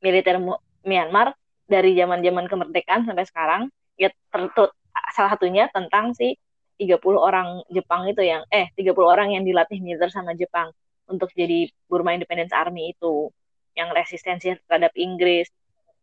militer 0.00 0.40
Myanmar 0.88 1.36
dari 1.68 1.92
zaman-zaman 1.92 2.48
kemerdekaan 2.48 3.04
sampai 3.04 3.28
sekarang. 3.28 3.62
Ya 4.00 4.08
tertut 4.32 4.72
salah 5.12 5.36
satunya 5.36 5.68
tentang 5.68 6.16
si 6.16 6.40
30 6.80 7.02
orang 7.18 7.66
Jepang 7.68 8.06
itu 8.06 8.22
yang 8.22 8.46
eh 8.48 8.70
30 8.78 8.94
orang 9.02 9.34
yang 9.34 9.42
dilatih 9.42 9.82
militer 9.82 10.08
sama 10.08 10.32
Jepang 10.38 10.70
untuk 11.10 11.28
jadi 11.34 11.66
Burma 11.90 12.14
Independence 12.14 12.54
Army 12.54 12.94
itu 12.94 13.28
yang 13.74 13.90
resistensi 13.90 14.54
terhadap 14.70 14.94
Inggris. 14.94 15.50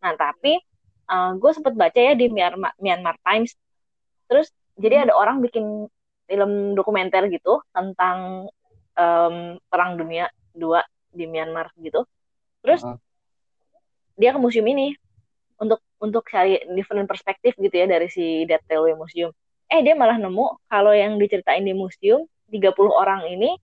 Nah, 0.03 0.13
tapi 0.19 0.59
uh, 1.09 1.31
gue 1.37 1.51
sempet 1.53 1.73
baca 1.77 1.99
ya 1.99 2.13
di 2.13 2.29
Myanmar, 2.29 2.73
Myanmar 2.81 3.15
Times. 3.21 3.53
Terus 4.29 4.49
jadi 4.77 5.01
hmm. 5.01 5.05
ada 5.09 5.13
orang 5.15 5.37
bikin 5.41 5.89
film 6.25 6.73
dokumenter 6.73 7.29
gitu 7.29 7.61
tentang 7.69 8.49
um, 8.97 9.61
perang 9.69 9.97
dunia 9.97 10.29
dua 10.51 10.81
di 11.13 11.29
Myanmar 11.29 11.69
gitu. 11.79 12.03
Terus 12.65 12.81
uh 12.81 12.97
dia 14.15 14.31
ke 14.31 14.39
museum 14.39 14.67
ini 14.67 14.95
untuk 15.59 15.83
untuk 15.99 16.23
cari 16.27 16.59
different 16.75 17.07
perspektif 17.07 17.55
gitu 17.59 17.71
ya 17.71 17.87
dari 17.87 18.07
si 18.11 18.43
Death 18.47 18.63
Railway 18.67 18.95
Museum. 18.95 19.31
Eh 19.71 19.83
dia 19.83 19.95
malah 19.95 20.19
nemu 20.19 20.67
kalau 20.67 20.91
yang 20.95 21.19
diceritain 21.19 21.63
di 21.63 21.75
museum 21.75 22.27
30 22.51 22.71
orang 22.91 23.27
ini 23.27 23.55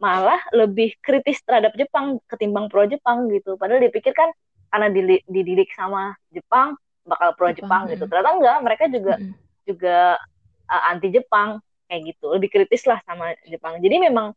malah 0.00 0.40
lebih 0.56 0.96
kritis 1.04 1.44
terhadap 1.44 1.76
Jepang 1.76 2.18
ketimbang 2.26 2.66
pro 2.72 2.86
Jepang 2.88 3.28
gitu. 3.30 3.54
Padahal 3.54 3.84
dipikir 3.84 4.16
kan 4.16 4.30
karena 4.70 4.88
dididik 5.26 5.70
sama 5.74 6.14
Jepang 6.30 6.78
bakal 7.10 7.34
pro 7.34 7.50
Jepang, 7.50 7.58
Jepang 7.58 7.82
gitu. 7.90 8.04
Ternyata 8.06 8.30
enggak, 8.38 8.58
mereka 8.62 8.84
juga 8.86 9.14
hmm. 9.18 9.32
juga 9.66 9.98
uh, 10.70 10.82
anti 10.94 11.08
Jepang 11.10 11.58
kayak 11.90 12.14
gitu. 12.14 12.30
Lebih 12.30 12.48
kritis 12.54 12.86
lah 12.86 13.02
sama 13.02 13.34
Jepang. 13.50 13.82
Jadi 13.82 13.98
memang 13.98 14.30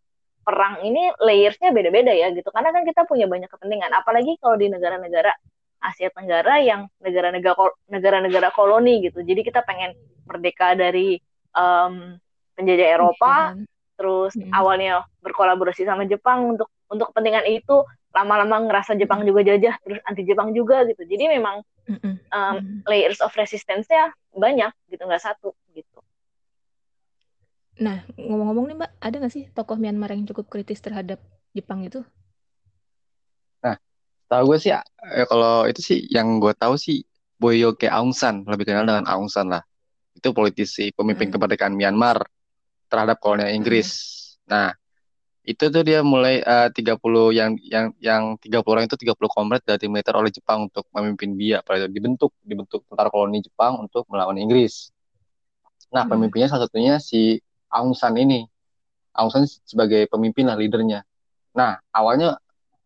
perang 0.43 0.83
ini 0.83 1.09
layersnya 1.23 1.71
beda-beda 1.71 2.11
ya 2.11 2.29
gitu 2.35 2.51
karena 2.51 2.75
kan 2.75 2.83
kita 2.83 3.07
punya 3.07 3.31
banyak 3.31 3.47
kepentingan 3.47 3.95
apalagi 3.95 4.35
kalau 4.43 4.59
di 4.59 4.67
negara-negara 4.67 5.31
Asia 5.79 6.11
Tenggara 6.11 6.59
yang 6.59 6.91
negara-negara 6.99 7.55
negara-negara 7.87 8.51
koloni 8.51 9.07
gitu 9.07 9.23
jadi 9.23 9.39
kita 9.39 9.63
pengen 9.63 9.95
merdeka 10.27 10.75
dari 10.75 11.15
um, 11.55 12.19
penjajah 12.59 12.87
Eropa 12.91 13.55
hmm. 13.55 13.63
terus 13.95 14.35
hmm. 14.35 14.51
awalnya 14.51 15.07
berkolaborasi 15.23 15.87
sama 15.87 16.03
Jepang 16.03 16.59
untuk 16.59 16.67
untuk 16.91 17.15
kepentingan 17.15 17.47
itu 17.47 17.87
lama-lama 18.13 18.69
ngerasa 18.69 18.93
Jepang 18.95 19.25
juga 19.25 19.41
jajah 19.41 19.75
terus 19.81 19.99
anti 20.05 20.23
Jepang 20.23 20.53
juga 20.53 20.85
gitu 20.85 21.01
jadi 21.03 21.33
memang 21.37 21.65
um, 22.29 22.57
layers 22.85 23.19
of 23.19 23.33
resistance-nya 23.33 24.13
banyak 24.33 24.69
gitu 24.93 25.03
nggak 25.03 25.21
satu 25.21 25.51
gitu 25.73 25.99
Nah, 27.81 28.05
ngomong-ngomong 28.21 28.65
nih 28.69 28.77
Mbak, 28.77 28.91
ada 29.01 29.15
nggak 29.17 29.33
sih 29.33 29.43
tokoh 29.49 29.77
Myanmar 29.81 30.13
yang 30.13 30.29
cukup 30.29 30.45
kritis 30.45 30.77
terhadap 30.77 31.17
Jepang 31.57 31.81
itu? 31.81 32.05
Nah, 33.65 33.81
tahu 34.29 34.53
gue 34.53 34.59
sih, 34.61 34.71
eh, 34.73 35.25
kalau 35.25 35.65
itu 35.65 35.81
sih 35.81 35.99
yang 36.13 36.37
gue 36.37 36.53
tahu 36.53 36.77
sih 36.77 37.01
Boyoke 37.41 37.89
Aung 37.89 38.13
San, 38.13 38.45
lebih 38.45 38.69
kenal 38.69 38.85
dengan 38.85 39.09
Aung 39.09 39.25
San 39.25 39.49
lah. 39.49 39.65
Itu 40.13 40.37
politisi, 40.37 40.93
pemimpin 40.93 41.33
hmm. 41.33 41.35
kemerdekaan 41.35 41.73
Myanmar 41.73 42.21
terhadap 42.93 43.17
kolonial 43.17 43.49
Inggris. 43.49 43.89
Hmm. 44.45 44.53
Nah, 44.53 44.67
itu 45.43 45.67
tuh 45.67 45.83
dia 45.83 45.99
mulai 45.99 46.39
eh, 46.39 46.71
uh, 46.71 46.95
30 46.95 47.35
yang 47.35 47.51
yang 47.67 47.91
yang 47.99 48.23
30 48.39 48.63
orang 48.63 48.87
itu 48.87 48.95
30 48.95 49.19
komret 49.27 49.61
dari 49.67 49.91
militer 49.91 50.15
oleh 50.15 50.31
Jepang 50.31 50.71
untuk 50.71 50.87
memimpin 50.95 51.35
Biak 51.35 51.67
pada 51.67 51.83
itu 51.83 51.91
dibentuk 51.91 52.31
dibentuk 52.47 52.87
tentara 52.87 53.11
koloni 53.11 53.43
Jepang 53.43 53.75
untuk 53.83 54.07
melawan 54.07 54.39
Inggris. 54.39 54.95
Nah, 55.91 56.07
hmm. 56.07 56.11
pemimpinnya 56.15 56.47
salah 56.47 56.65
satunya 56.65 56.95
si 57.03 57.43
Aung 57.67 57.91
San 57.91 58.15
ini. 58.15 58.47
Aung 59.13 59.29
San 59.29 59.43
sebagai 59.45 60.07
pemimpin 60.07 60.47
lah 60.47 60.55
leadernya. 60.55 61.03
Nah, 61.53 61.77
awalnya 61.91 62.39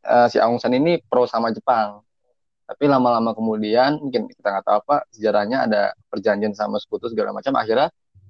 uh, 0.03 0.27
si 0.27 0.41
Aung 0.41 0.57
San 0.57 0.73
ini 0.73 0.97
pro 1.05 1.29
sama 1.29 1.53
Jepang. 1.53 2.01
Tapi 2.67 2.83
lama-lama 2.83 3.31
kemudian, 3.31 3.95
mungkin 3.95 4.27
kita 4.27 4.43
nggak 4.43 4.65
tahu 4.67 4.77
apa, 4.83 5.07
sejarahnya 5.15 5.71
ada 5.71 5.95
perjanjian 6.11 6.51
sama 6.51 6.75
sekutu 6.83 7.07
segala 7.07 7.31
macam, 7.31 7.55
akhirnya 7.55 7.87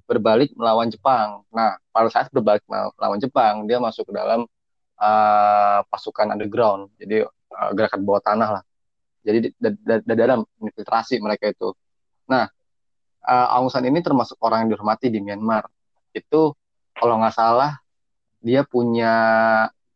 berbalik 0.08 0.56
melawan 0.56 0.88
Jepang. 0.88 1.44
Nah, 1.52 1.76
pada 1.92 2.08
saat 2.08 2.32
berbalik 2.32 2.64
melawan 2.64 3.20
Jepang, 3.20 3.68
dia 3.68 3.76
masuk 3.76 4.08
ke 4.08 4.12
dalam 4.16 4.48
uh, 4.96 5.78
pasukan 5.92 6.32
underground, 6.32 6.88
jadi 6.96 7.28
uh, 7.28 7.70
gerakan 7.76 8.00
bawah 8.08 8.24
tanah 8.24 8.48
lah. 8.58 8.62
Jadi 9.20 9.52
di 9.52 10.14
dalam 10.16 10.40
infiltrasi 10.64 11.20
mereka 11.20 11.52
itu. 11.52 11.76
Nah, 12.32 12.48
uh, 13.28 13.46
Aung 13.52 13.68
San 13.68 13.84
ini 13.84 14.00
termasuk 14.00 14.40
orang 14.40 14.64
yang 14.64 14.70
dihormati 14.72 15.12
di 15.12 15.20
Myanmar 15.20 15.68
itu 16.16 16.56
kalau 16.96 17.20
nggak 17.20 17.36
salah 17.36 17.76
dia 18.40 18.64
punya 18.64 19.12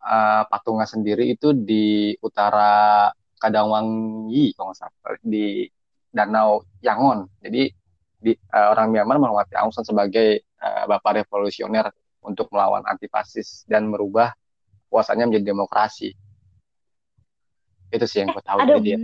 uh, 0.02 0.42
patungan 0.52 0.84
sendiri 0.84 1.32
itu 1.32 1.56
di 1.56 2.12
utara 2.20 3.08
Kadangwangi 3.40 4.52
kalau 4.54 4.70
nggak 4.70 4.78
salah 4.78 5.16
di 5.24 5.64
Danau 6.12 6.68
Yangon. 6.84 7.24
Jadi 7.40 7.72
di, 8.22 8.32
uh, 8.54 8.70
orang 8.70 8.94
Myanmar 8.94 9.18
menghormati 9.18 9.58
Aung 9.58 9.74
San 9.74 9.82
sebagai 9.82 10.46
uh, 10.62 10.86
bapak 10.86 11.26
revolusioner 11.26 11.90
untuk 12.22 12.46
melawan 12.54 12.86
antifasis 12.86 13.66
dan 13.66 13.90
merubah 13.90 14.30
kuasanya 14.86 15.26
menjadi 15.26 15.50
demokrasi. 15.50 16.14
Itu 17.90 18.06
sih 18.06 18.22
yang 18.22 18.30
gue 18.30 18.44
tahu 18.46 18.58
ada, 18.62 18.78
dia. 18.78 18.96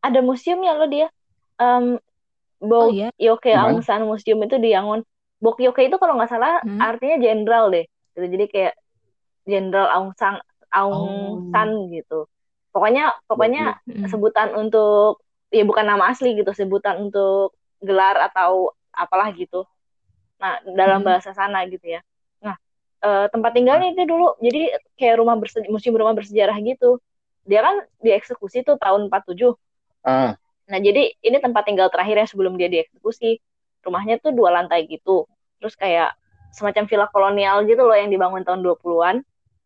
Ada 0.00 0.20
museumnya 0.22 0.78
loh 0.78 0.88
dia. 0.88 1.10
Um, 1.58 1.98
Bo 2.62 2.78
oh, 2.78 2.88
iya? 2.94 3.10
Yoke 3.18 3.50
Aung 3.50 3.82
San 3.82 4.06
Museum 4.06 4.38
itu 4.46 4.54
di 4.62 4.70
Yangon. 4.70 5.02
Bokyoke 5.42 5.82
itu 5.82 5.98
kalau 5.98 6.14
nggak 6.14 6.30
salah 6.30 6.62
hmm. 6.62 6.78
artinya 6.78 7.16
jenderal 7.18 7.74
deh. 7.74 7.82
Gitu. 8.14 8.26
Jadi 8.38 8.44
kayak 8.46 8.74
jenderal 9.42 9.90
Aung 9.90 10.14
San 10.14 10.38
Aung 10.70 10.94
oh. 11.02 11.50
San 11.50 11.90
gitu. 11.90 12.30
Pokoknya 12.70 13.10
pokoknya 13.26 13.82
hmm. 13.82 14.06
sebutan 14.06 14.54
untuk 14.54 15.26
ya 15.50 15.66
bukan 15.66 15.84
nama 15.84 16.14
asli 16.14 16.38
gitu, 16.38 16.54
sebutan 16.54 17.02
untuk 17.10 17.58
gelar 17.82 18.16
atau 18.30 18.70
apalah 18.94 19.28
gitu. 19.34 19.66
Nah, 20.38 20.58
dalam 20.64 21.02
hmm. 21.02 21.08
bahasa 21.10 21.34
sana 21.34 21.66
gitu 21.66 21.84
ya. 21.84 22.00
Nah, 22.42 22.56
e, 23.02 23.10
tempat 23.30 23.52
tinggalnya 23.54 23.94
itu 23.94 24.06
dulu 24.06 24.38
jadi 24.38 24.78
kayak 24.98 25.18
rumah 25.18 25.38
bersejarah, 25.38 25.70
museum 25.70 25.98
rumah 25.98 26.14
bersejarah 26.14 26.56
gitu. 26.62 27.02
Dia 27.42 27.60
kan 27.62 27.82
dieksekusi 28.00 28.62
tuh 28.62 28.78
tahun 28.78 29.10
47. 29.10 29.54
Uh. 30.06 30.34
Nah, 30.70 30.78
jadi 30.78 31.14
ini 31.18 31.36
tempat 31.42 31.66
tinggal 31.66 31.90
terakhir 31.90 32.22
yang 32.22 32.30
sebelum 32.30 32.54
dia 32.54 32.70
dieksekusi 32.70 33.42
rumahnya 33.82 34.22
tuh 34.22 34.32
dua 34.32 34.54
lantai 34.54 34.86
gitu 34.86 35.26
terus 35.58 35.74
kayak 35.74 36.14
semacam 36.54 36.86
villa 36.86 37.06
kolonial 37.10 37.66
gitu 37.66 37.82
loh 37.82 37.94
yang 37.94 38.08
dibangun 38.08 38.46
tahun 38.46 38.62
20-an 38.62 39.16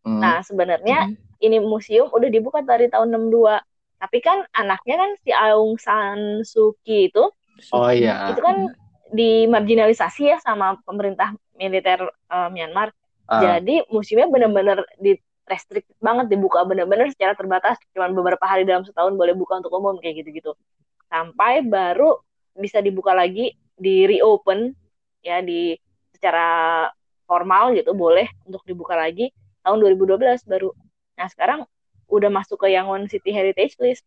hmm. 0.08 0.20
nah 0.20 0.40
sebenarnya 0.42 1.12
hmm. 1.12 1.44
ini 1.44 1.60
museum 1.60 2.08
udah 2.10 2.28
dibuka 2.32 2.64
dari 2.64 2.88
tahun 2.88 3.12
62 3.12 3.60
tapi 3.96 4.18
kan 4.20 4.44
anaknya 4.52 4.96
kan 5.00 5.10
si 5.24 5.30
Aung 5.32 5.80
San 5.80 6.44
Suu 6.44 6.76
Kyi 6.84 7.08
itu 7.12 7.24
oh 7.72 7.90
iya 7.90 8.32
itu 8.32 8.40
kan 8.42 8.70
dimarginalisasi 9.10 10.22
ya 10.34 10.38
sama 10.42 10.76
pemerintah 10.82 11.32
militer 11.54 12.04
uh, 12.28 12.48
Myanmar 12.50 12.90
uh. 13.30 13.40
jadi 13.40 13.86
museumnya 13.88 14.28
benar-benar 14.28 14.82
di 14.98 15.16
restrict 15.46 15.86
banget 16.02 16.26
dibuka 16.26 16.66
benar-benar 16.66 17.06
secara 17.14 17.38
terbatas 17.38 17.78
cuma 17.94 18.10
beberapa 18.10 18.42
hari 18.44 18.66
dalam 18.66 18.82
setahun 18.82 19.14
boleh 19.14 19.32
buka 19.38 19.62
untuk 19.62 19.70
umum 19.78 19.94
kayak 20.02 20.26
gitu-gitu 20.26 20.58
sampai 21.06 21.62
baru 21.62 22.18
bisa 22.58 22.82
dibuka 22.82 23.14
lagi 23.14 23.54
di 23.76 24.08
reopen 24.08 24.72
ya 25.20 25.44
di 25.44 25.76
secara 26.16 26.88
formal 27.28 27.76
gitu 27.76 27.92
boleh 27.92 28.26
untuk 28.48 28.64
dibuka 28.64 28.96
lagi 28.96 29.34
tahun 29.66 29.82
2012 29.82 30.46
baru. 30.46 30.70
Nah 31.18 31.28
sekarang 31.28 31.60
udah 32.06 32.30
masuk 32.30 32.62
ke 32.62 32.72
Yangon 32.72 33.10
City 33.10 33.34
Heritage 33.34 33.76
List. 33.82 34.06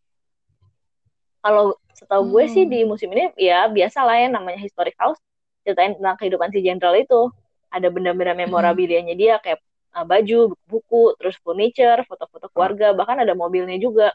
Kalau 1.40 1.76
setahu 1.96 2.22
hmm. 2.24 2.32
gue 2.32 2.44
sih 2.48 2.64
di 2.68 2.78
hmm. 2.84 2.88
musim 2.88 3.08
ini 3.12 3.32
ya 3.36 3.68
biasa 3.68 4.04
lah 4.04 4.16
ya 4.16 4.28
namanya 4.28 4.60
historic 4.60 4.96
house 4.96 5.20
ceritain 5.64 5.96
tentang 5.96 6.16
kehidupan 6.20 6.48
si 6.52 6.60
jenderal 6.60 6.96
itu. 6.96 7.32
Ada 7.70 7.88
benda-benda 7.88 8.34
hmm. 8.34 8.48
memorabilianya 8.48 9.14
dia 9.14 9.38
kayak 9.40 9.60
uh, 9.96 10.04
baju, 10.04 10.56
buku, 10.66 11.14
terus 11.20 11.38
furniture, 11.40 12.02
foto-foto 12.08 12.50
keluarga, 12.50 12.92
bahkan 12.96 13.20
ada 13.22 13.32
mobilnya 13.36 13.78
juga. 13.78 14.10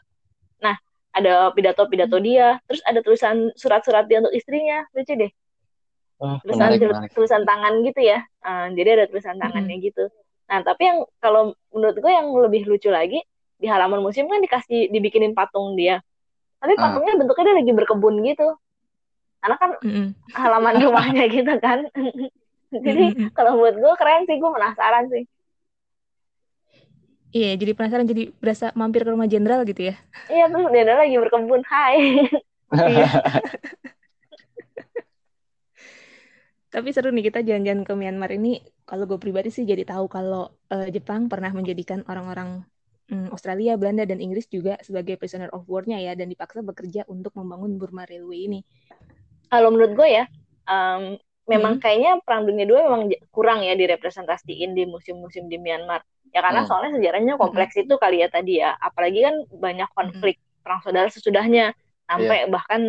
Nah, 0.60 0.76
ada 1.10 1.50
pidato-pidato 1.56 2.20
hmm. 2.20 2.26
dia, 2.26 2.48
terus 2.68 2.84
ada 2.84 3.00
tulisan 3.00 3.50
surat-surat 3.56 4.04
dia 4.04 4.20
untuk 4.20 4.34
istrinya, 4.36 4.84
lucu 4.92 5.16
deh. 5.16 5.32
Oh, 6.16 6.40
tulisan 6.40 6.72
menarik, 6.72 6.80
menarik. 6.80 7.10
tulisan 7.12 7.44
tangan 7.44 7.84
gitu 7.84 8.00
ya 8.00 8.24
uh, 8.40 8.72
jadi 8.72 8.88
ada 8.96 9.04
tulisan 9.12 9.36
tangannya 9.36 9.76
hmm. 9.76 9.84
gitu 9.84 10.04
nah 10.48 10.64
tapi 10.64 10.88
yang 10.88 10.98
kalau 11.20 11.52
menurut 11.68 11.96
gue 12.00 12.08
yang 12.08 12.32
lebih 12.32 12.64
lucu 12.64 12.88
lagi 12.88 13.20
di 13.60 13.68
halaman 13.68 14.00
museum 14.00 14.24
kan 14.24 14.40
dikasih 14.40 14.88
dibikinin 14.88 15.36
patung 15.36 15.76
dia 15.76 16.00
tapi 16.60 16.72
ah. 16.76 16.80
patungnya 16.80 17.14
uh. 17.14 17.18
bentuknya 17.20 17.44
dia 17.44 17.56
lagi 17.60 17.72
berkebun 17.72 18.14
gitu 18.24 18.48
karena 19.40 19.56
kan 19.60 19.70
mm. 19.80 20.08
halaman 20.34 20.74
rumahnya 20.84 21.24
gitu 21.30 21.52
kan 21.60 21.78
jadi 22.72 23.04
mm. 23.14 23.30
kalau 23.36 23.60
buat 23.60 23.76
gue 23.78 23.94
keren 23.98 24.26
sih 24.26 24.36
gue 24.40 24.50
penasaran 24.50 25.06
sih 25.12 25.24
Iya, 27.36 27.52
jadi 27.60 27.76
penasaran 27.76 28.08
jadi 28.08 28.32
berasa 28.40 28.72
mampir 28.72 29.04
ke 29.04 29.12
rumah 29.12 29.28
jenderal 29.28 29.60
gitu 29.68 29.92
ya. 29.92 29.94
Iya, 30.32 30.48
terus 30.48 30.72
jenderal 30.72 31.04
lagi 31.04 31.20
berkebun. 31.20 31.60
Hai. 31.68 32.24
iya. 32.72 33.08
Tapi 36.72 36.88
seru 36.96 37.12
nih 37.12 37.28
kita 37.28 37.44
jalan-jalan 37.44 37.84
ke 37.84 37.92
Myanmar 37.92 38.32
ini. 38.32 38.64
Kalau 38.88 39.04
gue 39.04 39.20
pribadi 39.20 39.52
sih 39.52 39.68
jadi 39.68 39.84
tahu 39.84 40.08
kalau 40.08 40.48
uh, 40.72 40.88
Jepang 40.88 41.28
pernah 41.28 41.52
menjadikan 41.52 42.08
orang-orang 42.08 42.64
um, 43.12 43.30
Australia, 43.30 43.78
Belanda, 43.78 44.06
dan 44.06 44.18
Inggris 44.18 44.46
juga 44.50 44.78
sebagai 44.82 45.18
prisoner 45.20 45.50
of 45.54 45.66
war-nya 45.66 45.98
ya, 45.98 46.12
dan 46.18 46.30
dipaksa 46.30 46.62
bekerja 46.62 47.06
untuk 47.06 47.34
membangun 47.38 47.78
Burma 47.78 48.06
Railway 48.06 48.50
ini. 48.50 48.60
Kalau 49.46 49.70
menurut 49.70 49.94
gue 49.94 50.08
ya, 50.10 50.24
um, 50.66 51.14
memang 51.46 51.78
hmm. 51.78 51.82
kayaknya 51.82 52.12
Perang 52.26 52.44
Dunia 52.44 52.66
II 52.66 52.76
memang 52.76 53.02
kurang 53.30 53.62
ya 53.62 53.78
direpresentasiin 53.78 54.74
di 54.74 54.84
museum-museum 54.84 55.46
di 55.46 55.58
Myanmar. 55.58 56.02
Ya 56.34 56.42
karena 56.42 56.66
hmm. 56.66 56.68
soalnya 56.68 56.90
sejarahnya 56.98 57.34
kompleks 57.38 57.78
hmm. 57.78 57.86
itu 57.86 57.94
kali 57.96 58.20
ya 58.20 58.28
tadi 58.28 58.60
ya. 58.60 58.74
Apalagi 58.82 59.22
kan 59.22 59.36
banyak 59.54 59.88
konflik 59.94 60.36
hmm. 60.36 60.62
perang 60.66 60.80
saudara 60.82 61.08
sesudahnya 61.08 61.72
sampai 62.06 62.46
yeah. 62.46 62.50
bahkan 62.50 62.80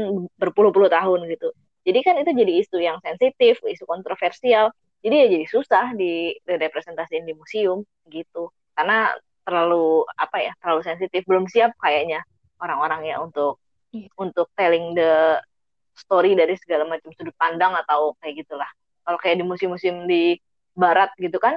berpuluh-puluh 0.42 0.90
tahun 0.90 1.30
gitu. 1.30 1.50
Jadi 1.88 2.00
kan 2.04 2.16
itu 2.20 2.32
jadi 2.36 2.54
isu 2.66 2.78
yang 2.84 2.98
sensitif, 3.00 3.62
isu 3.64 3.88
kontroversial. 3.88 4.74
Jadi 5.06 5.16
ya 5.16 5.28
jadi 5.30 5.46
susah 5.48 5.94
di 5.94 6.36
representasiin 6.44 7.24
di 7.24 7.38
museum 7.38 7.86
gitu. 8.10 8.50
Karena 8.74 9.14
terlalu 9.48 10.04
apa 10.20 10.38
ya, 10.44 10.52
terlalu 10.60 10.84
sensitif, 10.84 11.24
belum 11.24 11.48
siap 11.48 11.72
kayaknya 11.80 12.28
orang-orang 12.60 13.08
ya 13.08 13.24
untuk 13.24 13.64
yeah. 13.96 14.12
untuk 14.20 14.52
telling 14.60 14.92
the 14.92 15.40
story 15.96 16.36
dari 16.36 16.60
segala 16.60 16.84
macam 16.84 17.16
sudut 17.16 17.32
pandang 17.40 17.72
atau 17.88 18.12
kayak 18.20 18.44
gitulah. 18.44 18.68
Kalau 19.08 19.18
kayak 19.24 19.40
di 19.40 19.46
museum-museum 19.48 20.04
di 20.04 20.36
barat 20.76 21.16
gitu 21.16 21.40
kan, 21.40 21.56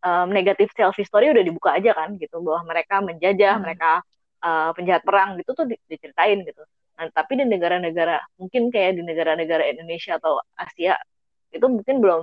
um, 0.00 0.32
negatif 0.32 0.72
self 0.72 0.96
history 0.96 1.28
udah 1.28 1.44
dibuka 1.44 1.76
aja 1.76 1.92
kan 1.92 2.16
gitu 2.16 2.40
bahwa 2.40 2.72
mereka 2.72 3.04
menjajah, 3.04 3.60
hmm. 3.60 3.62
mereka 3.62 4.00
uh, 4.40 4.72
penjahat 4.72 5.04
perang 5.04 5.36
gitu 5.36 5.52
tuh 5.52 5.68
diceritain 5.68 6.40
gitu. 6.40 6.64
Nah, 6.96 7.12
tapi 7.12 7.36
di 7.36 7.44
negara-negara 7.44 8.24
mungkin 8.40 8.72
kayak 8.72 8.96
di 8.96 9.04
negara-negara 9.04 9.68
Indonesia 9.68 10.16
atau 10.16 10.40
Asia 10.56 10.96
itu 11.52 11.66
mungkin 11.68 12.00
belum 12.00 12.22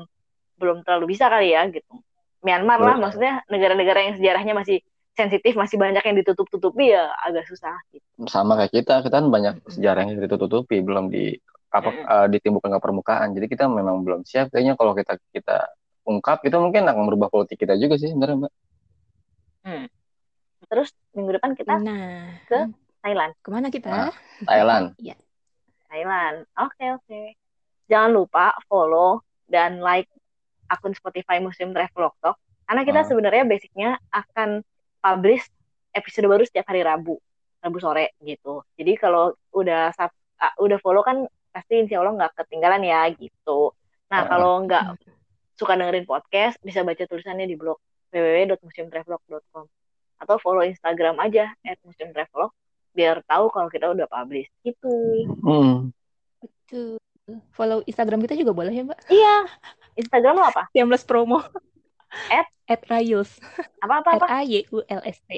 belum 0.57 0.77
terlalu 0.81 1.13
bisa 1.13 1.29
kali 1.29 1.53
ya 1.53 1.65
gitu 1.69 2.01
Myanmar 2.43 2.79
lah 2.81 2.95
maksudnya 2.99 3.41
negara-negara 3.47 3.99
yang 4.03 4.13
sejarahnya 4.19 4.53
masih 4.53 4.83
sensitif 5.13 5.53
masih 5.53 5.77
banyak 5.77 6.01
yang 6.01 6.17
ditutup-tutupi 6.17 6.89
ya 6.89 7.09
agak 7.19 7.45
susah 7.45 7.77
gitu. 7.89 8.01
sama 8.25 8.57
kayak 8.57 8.73
kita 8.73 8.93
kita 8.99 9.15
kan 9.15 9.27
banyak 9.27 9.55
sejarah 9.67 10.03
yang 10.03 10.17
ditutup-tutupi 10.17 10.81
belum 10.81 11.07
di 11.07 11.37
apa 11.69 11.89
uh, 11.89 12.27
ditimbulkan 12.27 12.69
ke 12.69 12.79
permukaan 12.79 13.31
jadi 13.31 13.45
kita 13.45 13.65
memang 13.65 14.01
belum 14.01 14.21
siap 14.21 14.49
kayaknya 14.49 14.73
kalau 14.73 14.93
kita 14.93 15.17
kita 15.29 15.69
ungkap 16.03 16.41
itu 16.41 16.53
mungkin 16.55 16.83
akan 16.83 17.03
merubah 17.03 17.27
politik 17.27 17.57
kita 17.57 17.73
juga 17.75 17.95
sih 17.95 18.09
sebenarnya 18.09 18.37
mbak 18.39 18.53
Hmm. 19.63 19.87
Terus 20.65 20.91
minggu 21.13 21.31
depan 21.33 21.55
kita 21.55 21.79
Nah, 21.79 22.35
ke 22.43 22.67
Thailand. 22.99 23.31
ke 23.37 23.47
mana 23.47 23.67
kita? 23.69 23.87
Nah. 23.87 24.11
Thailand 24.43 24.91
Iya. 24.99 25.15
Thailand. 25.87 26.43
Oke 26.57 26.83
oke. 26.91 27.21
Jangan 27.85 28.11
lupa 28.11 28.51
follow 28.65 29.23
dan 29.45 29.79
like 29.79 30.11
akun 30.67 30.91
Spotify 30.91 31.39
Museum 31.39 31.71
Travelog 31.71 32.11
Talk 32.19 32.35
karena 32.63 32.83
kita 32.83 32.99
Ah. 32.99 33.07
sebenarnya 33.07 33.43
basicnya 33.45 33.89
akan 34.09 34.67
publish 35.03 35.43
episode 35.91 36.25
baru 36.25 36.47
setiap 36.47 36.71
hari 36.71 36.81
Rabu, 36.81 37.19
Rabu 37.59 37.77
sore 37.77 38.15
gitu. 38.23 38.63
Jadi 38.79 38.95
kalau 38.95 39.35
udah 39.51 39.91
sub- 39.91 40.15
ah, 40.39 40.55
udah 40.57 40.79
follow 40.79 41.03
kan 41.03 41.27
pasti 41.51 41.83
insya 41.83 41.99
Allah 41.99 42.15
nggak 42.17 42.33
ketinggalan 42.39 42.81
ya 42.81 43.05
gitu. 43.13 43.75
Nah 44.09 44.23
Ah. 44.23 44.27
kalau 44.31 44.63
nggak 44.63 44.95
suka 45.53 45.77
dengerin 45.77 46.07
podcast 46.07 46.57
bisa 46.63 46.81
baca 46.81 47.03
tulisannya 47.05 47.45
di 47.45 47.53
blog 47.53 47.77
www.museumtravelog.com 48.09 49.65
atau 50.17 50.35
follow 50.39 50.63
Instagram 50.63 51.19
aja 51.19 51.51
@museumtravelog 51.83 52.49
biar 52.93 53.21
tahu 53.25 53.49
kalau 53.49 53.69
kita 53.69 53.89
udah 53.89 54.05
publish 54.07 54.49
gitu. 54.63 54.93
Hmm. 55.41 55.89
Betul. 56.41 56.97
Follow 57.55 57.81
Instagram 57.85 58.21
kita 58.25 58.35
juga 58.37 58.51
boleh 58.53 58.73
ya, 58.73 58.83
Mbak? 58.85 58.99
Iya. 59.09 59.35
Instagram 59.95 60.33
lo 60.41 60.45
apa? 60.45 60.67
Shameless 60.73 61.05
promo. 61.05 61.41
At? 62.29 62.47
At 62.65 62.81
Rayus. 62.87 63.37
Apa 63.79 64.01
apa 64.01 64.09
apa? 64.17 64.25
A 64.29 64.39
Y 64.43 64.63
U 64.69 64.81
L 64.81 65.01
S 65.03 65.19
T. 65.25 65.31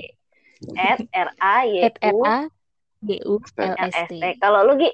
At 0.75 0.99
R 1.09 1.29
A 1.37 1.55
Y 1.65 1.81
At 1.83 1.95
R 1.99 2.13
U 2.13 2.21
A 2.23 2.37
G 3.01 3.09
U 3.23 3.35
L 3.57 3.75
S 3.75 3.95
T. 4.07 4.13
Kalau 4.37 4.63
lu 4.63 4.75
Gi 4.77 4.91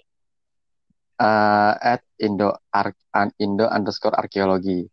Uh, 1.21 1.77
at 1.77 2.01
Indo 2.17 2.49
Ar 2.73 2.97
an- 3.13 3.29
Indo 3.37 3.69
underscore 3.69 4.17
arkeologi 4.17 4.89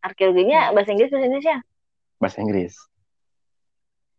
arkeologinya 0.00 0.72
bahasa 0.72 0.96
Inggris 0.96 1.12
bahasa 1.12 1.26
Indonesia. 1.28 1.56
bahasa 2.16 2.38
Inggris. 2.40 2.74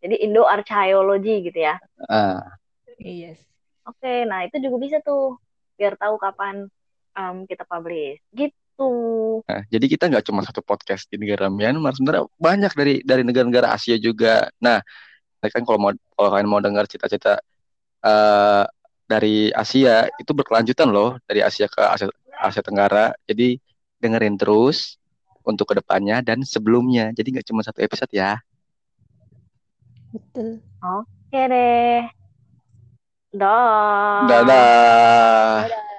Jadi 0.05 0.15
Indo 0.21 0.45
Archaeology 0.45 1.49
gitu 1.49 1.59
ya. 1.59 1.81
Ah, 2.05 2.45
Yes. 3.01 3.41
Oke, 3.83 4.23
nah 4.23 4.45
itu 4.45 4.61
juga 4.61 4.77
bisa 4.77 4.97
tuh 5.01 5.41
biar 5.75 5.97
tahu 5.97 6.15
kapan 6.15 6.69
em, 7.15 7.35
kita 7.49 7.65
publish. 7.65 8.21
Gitu. 8.29 8.53
Nah, 9.45 9.61
jadi 9.69 9.85
kita 9.85 10.09
nggak 10.09 10.25
cuma 10.25 10.41
satu 10.41 10.65
podcast 10.65 11.05
di 11.09 11.21
negara 11.21 11.47
Myanmar, 11.47 11.93
sebenarnya 11.93 12.25
banyak 12.41 12.73
dari 12.73 12.95
dari 13.05 13.21
negara-negara 13.21 13.73
Asia 13.73 13.95
juga. 14.01 14.49
Nah, 14.57 14.81
kan 15.43 15.61
kalau 15.67 15.79
mau 15.79 15.91
kalau 16.15 16.29
kalian 16.33 16.49
mau 16.49 16.61
dengar 16.63 16.87
cita-cita 16.89 17.37
eh, 18.01 18.63
dari 19.05 19.51
Asia 19.53 20.07
itu 20.17 20.31
berkelanjutan 20.33 20.89
loh 20.89 21.19
dari 21.27 21.43
Asia 21.43 21.69
ke 21.69 21.81
Asia, 21.83 22.07
Asia 22.39 22.63
Tenggara. 22.65 23.13
Jadi 23.27 23.59
dengerin 24.01 24.35
terus 24.39 24.97
untuk 25.43 25.69
ke 25.71 25.79
depannya 25.79 26.23
dan 26.23 26.41
sebelumnya. 26.41 27.11
Jadi 27.11 27.39
nggak 27.39 27.47
cuma 27.47 27.61
satu 27.61 27.83
episode 27.83 28.11
ya. 28.15 28.39
Betul. 30.13 30.61
Oke 30.81 31.41
deh. 31.49 32.05
Dah. 33.33 34.29
Dadah. 34.29 35.65
Dadah. 35.65 35.92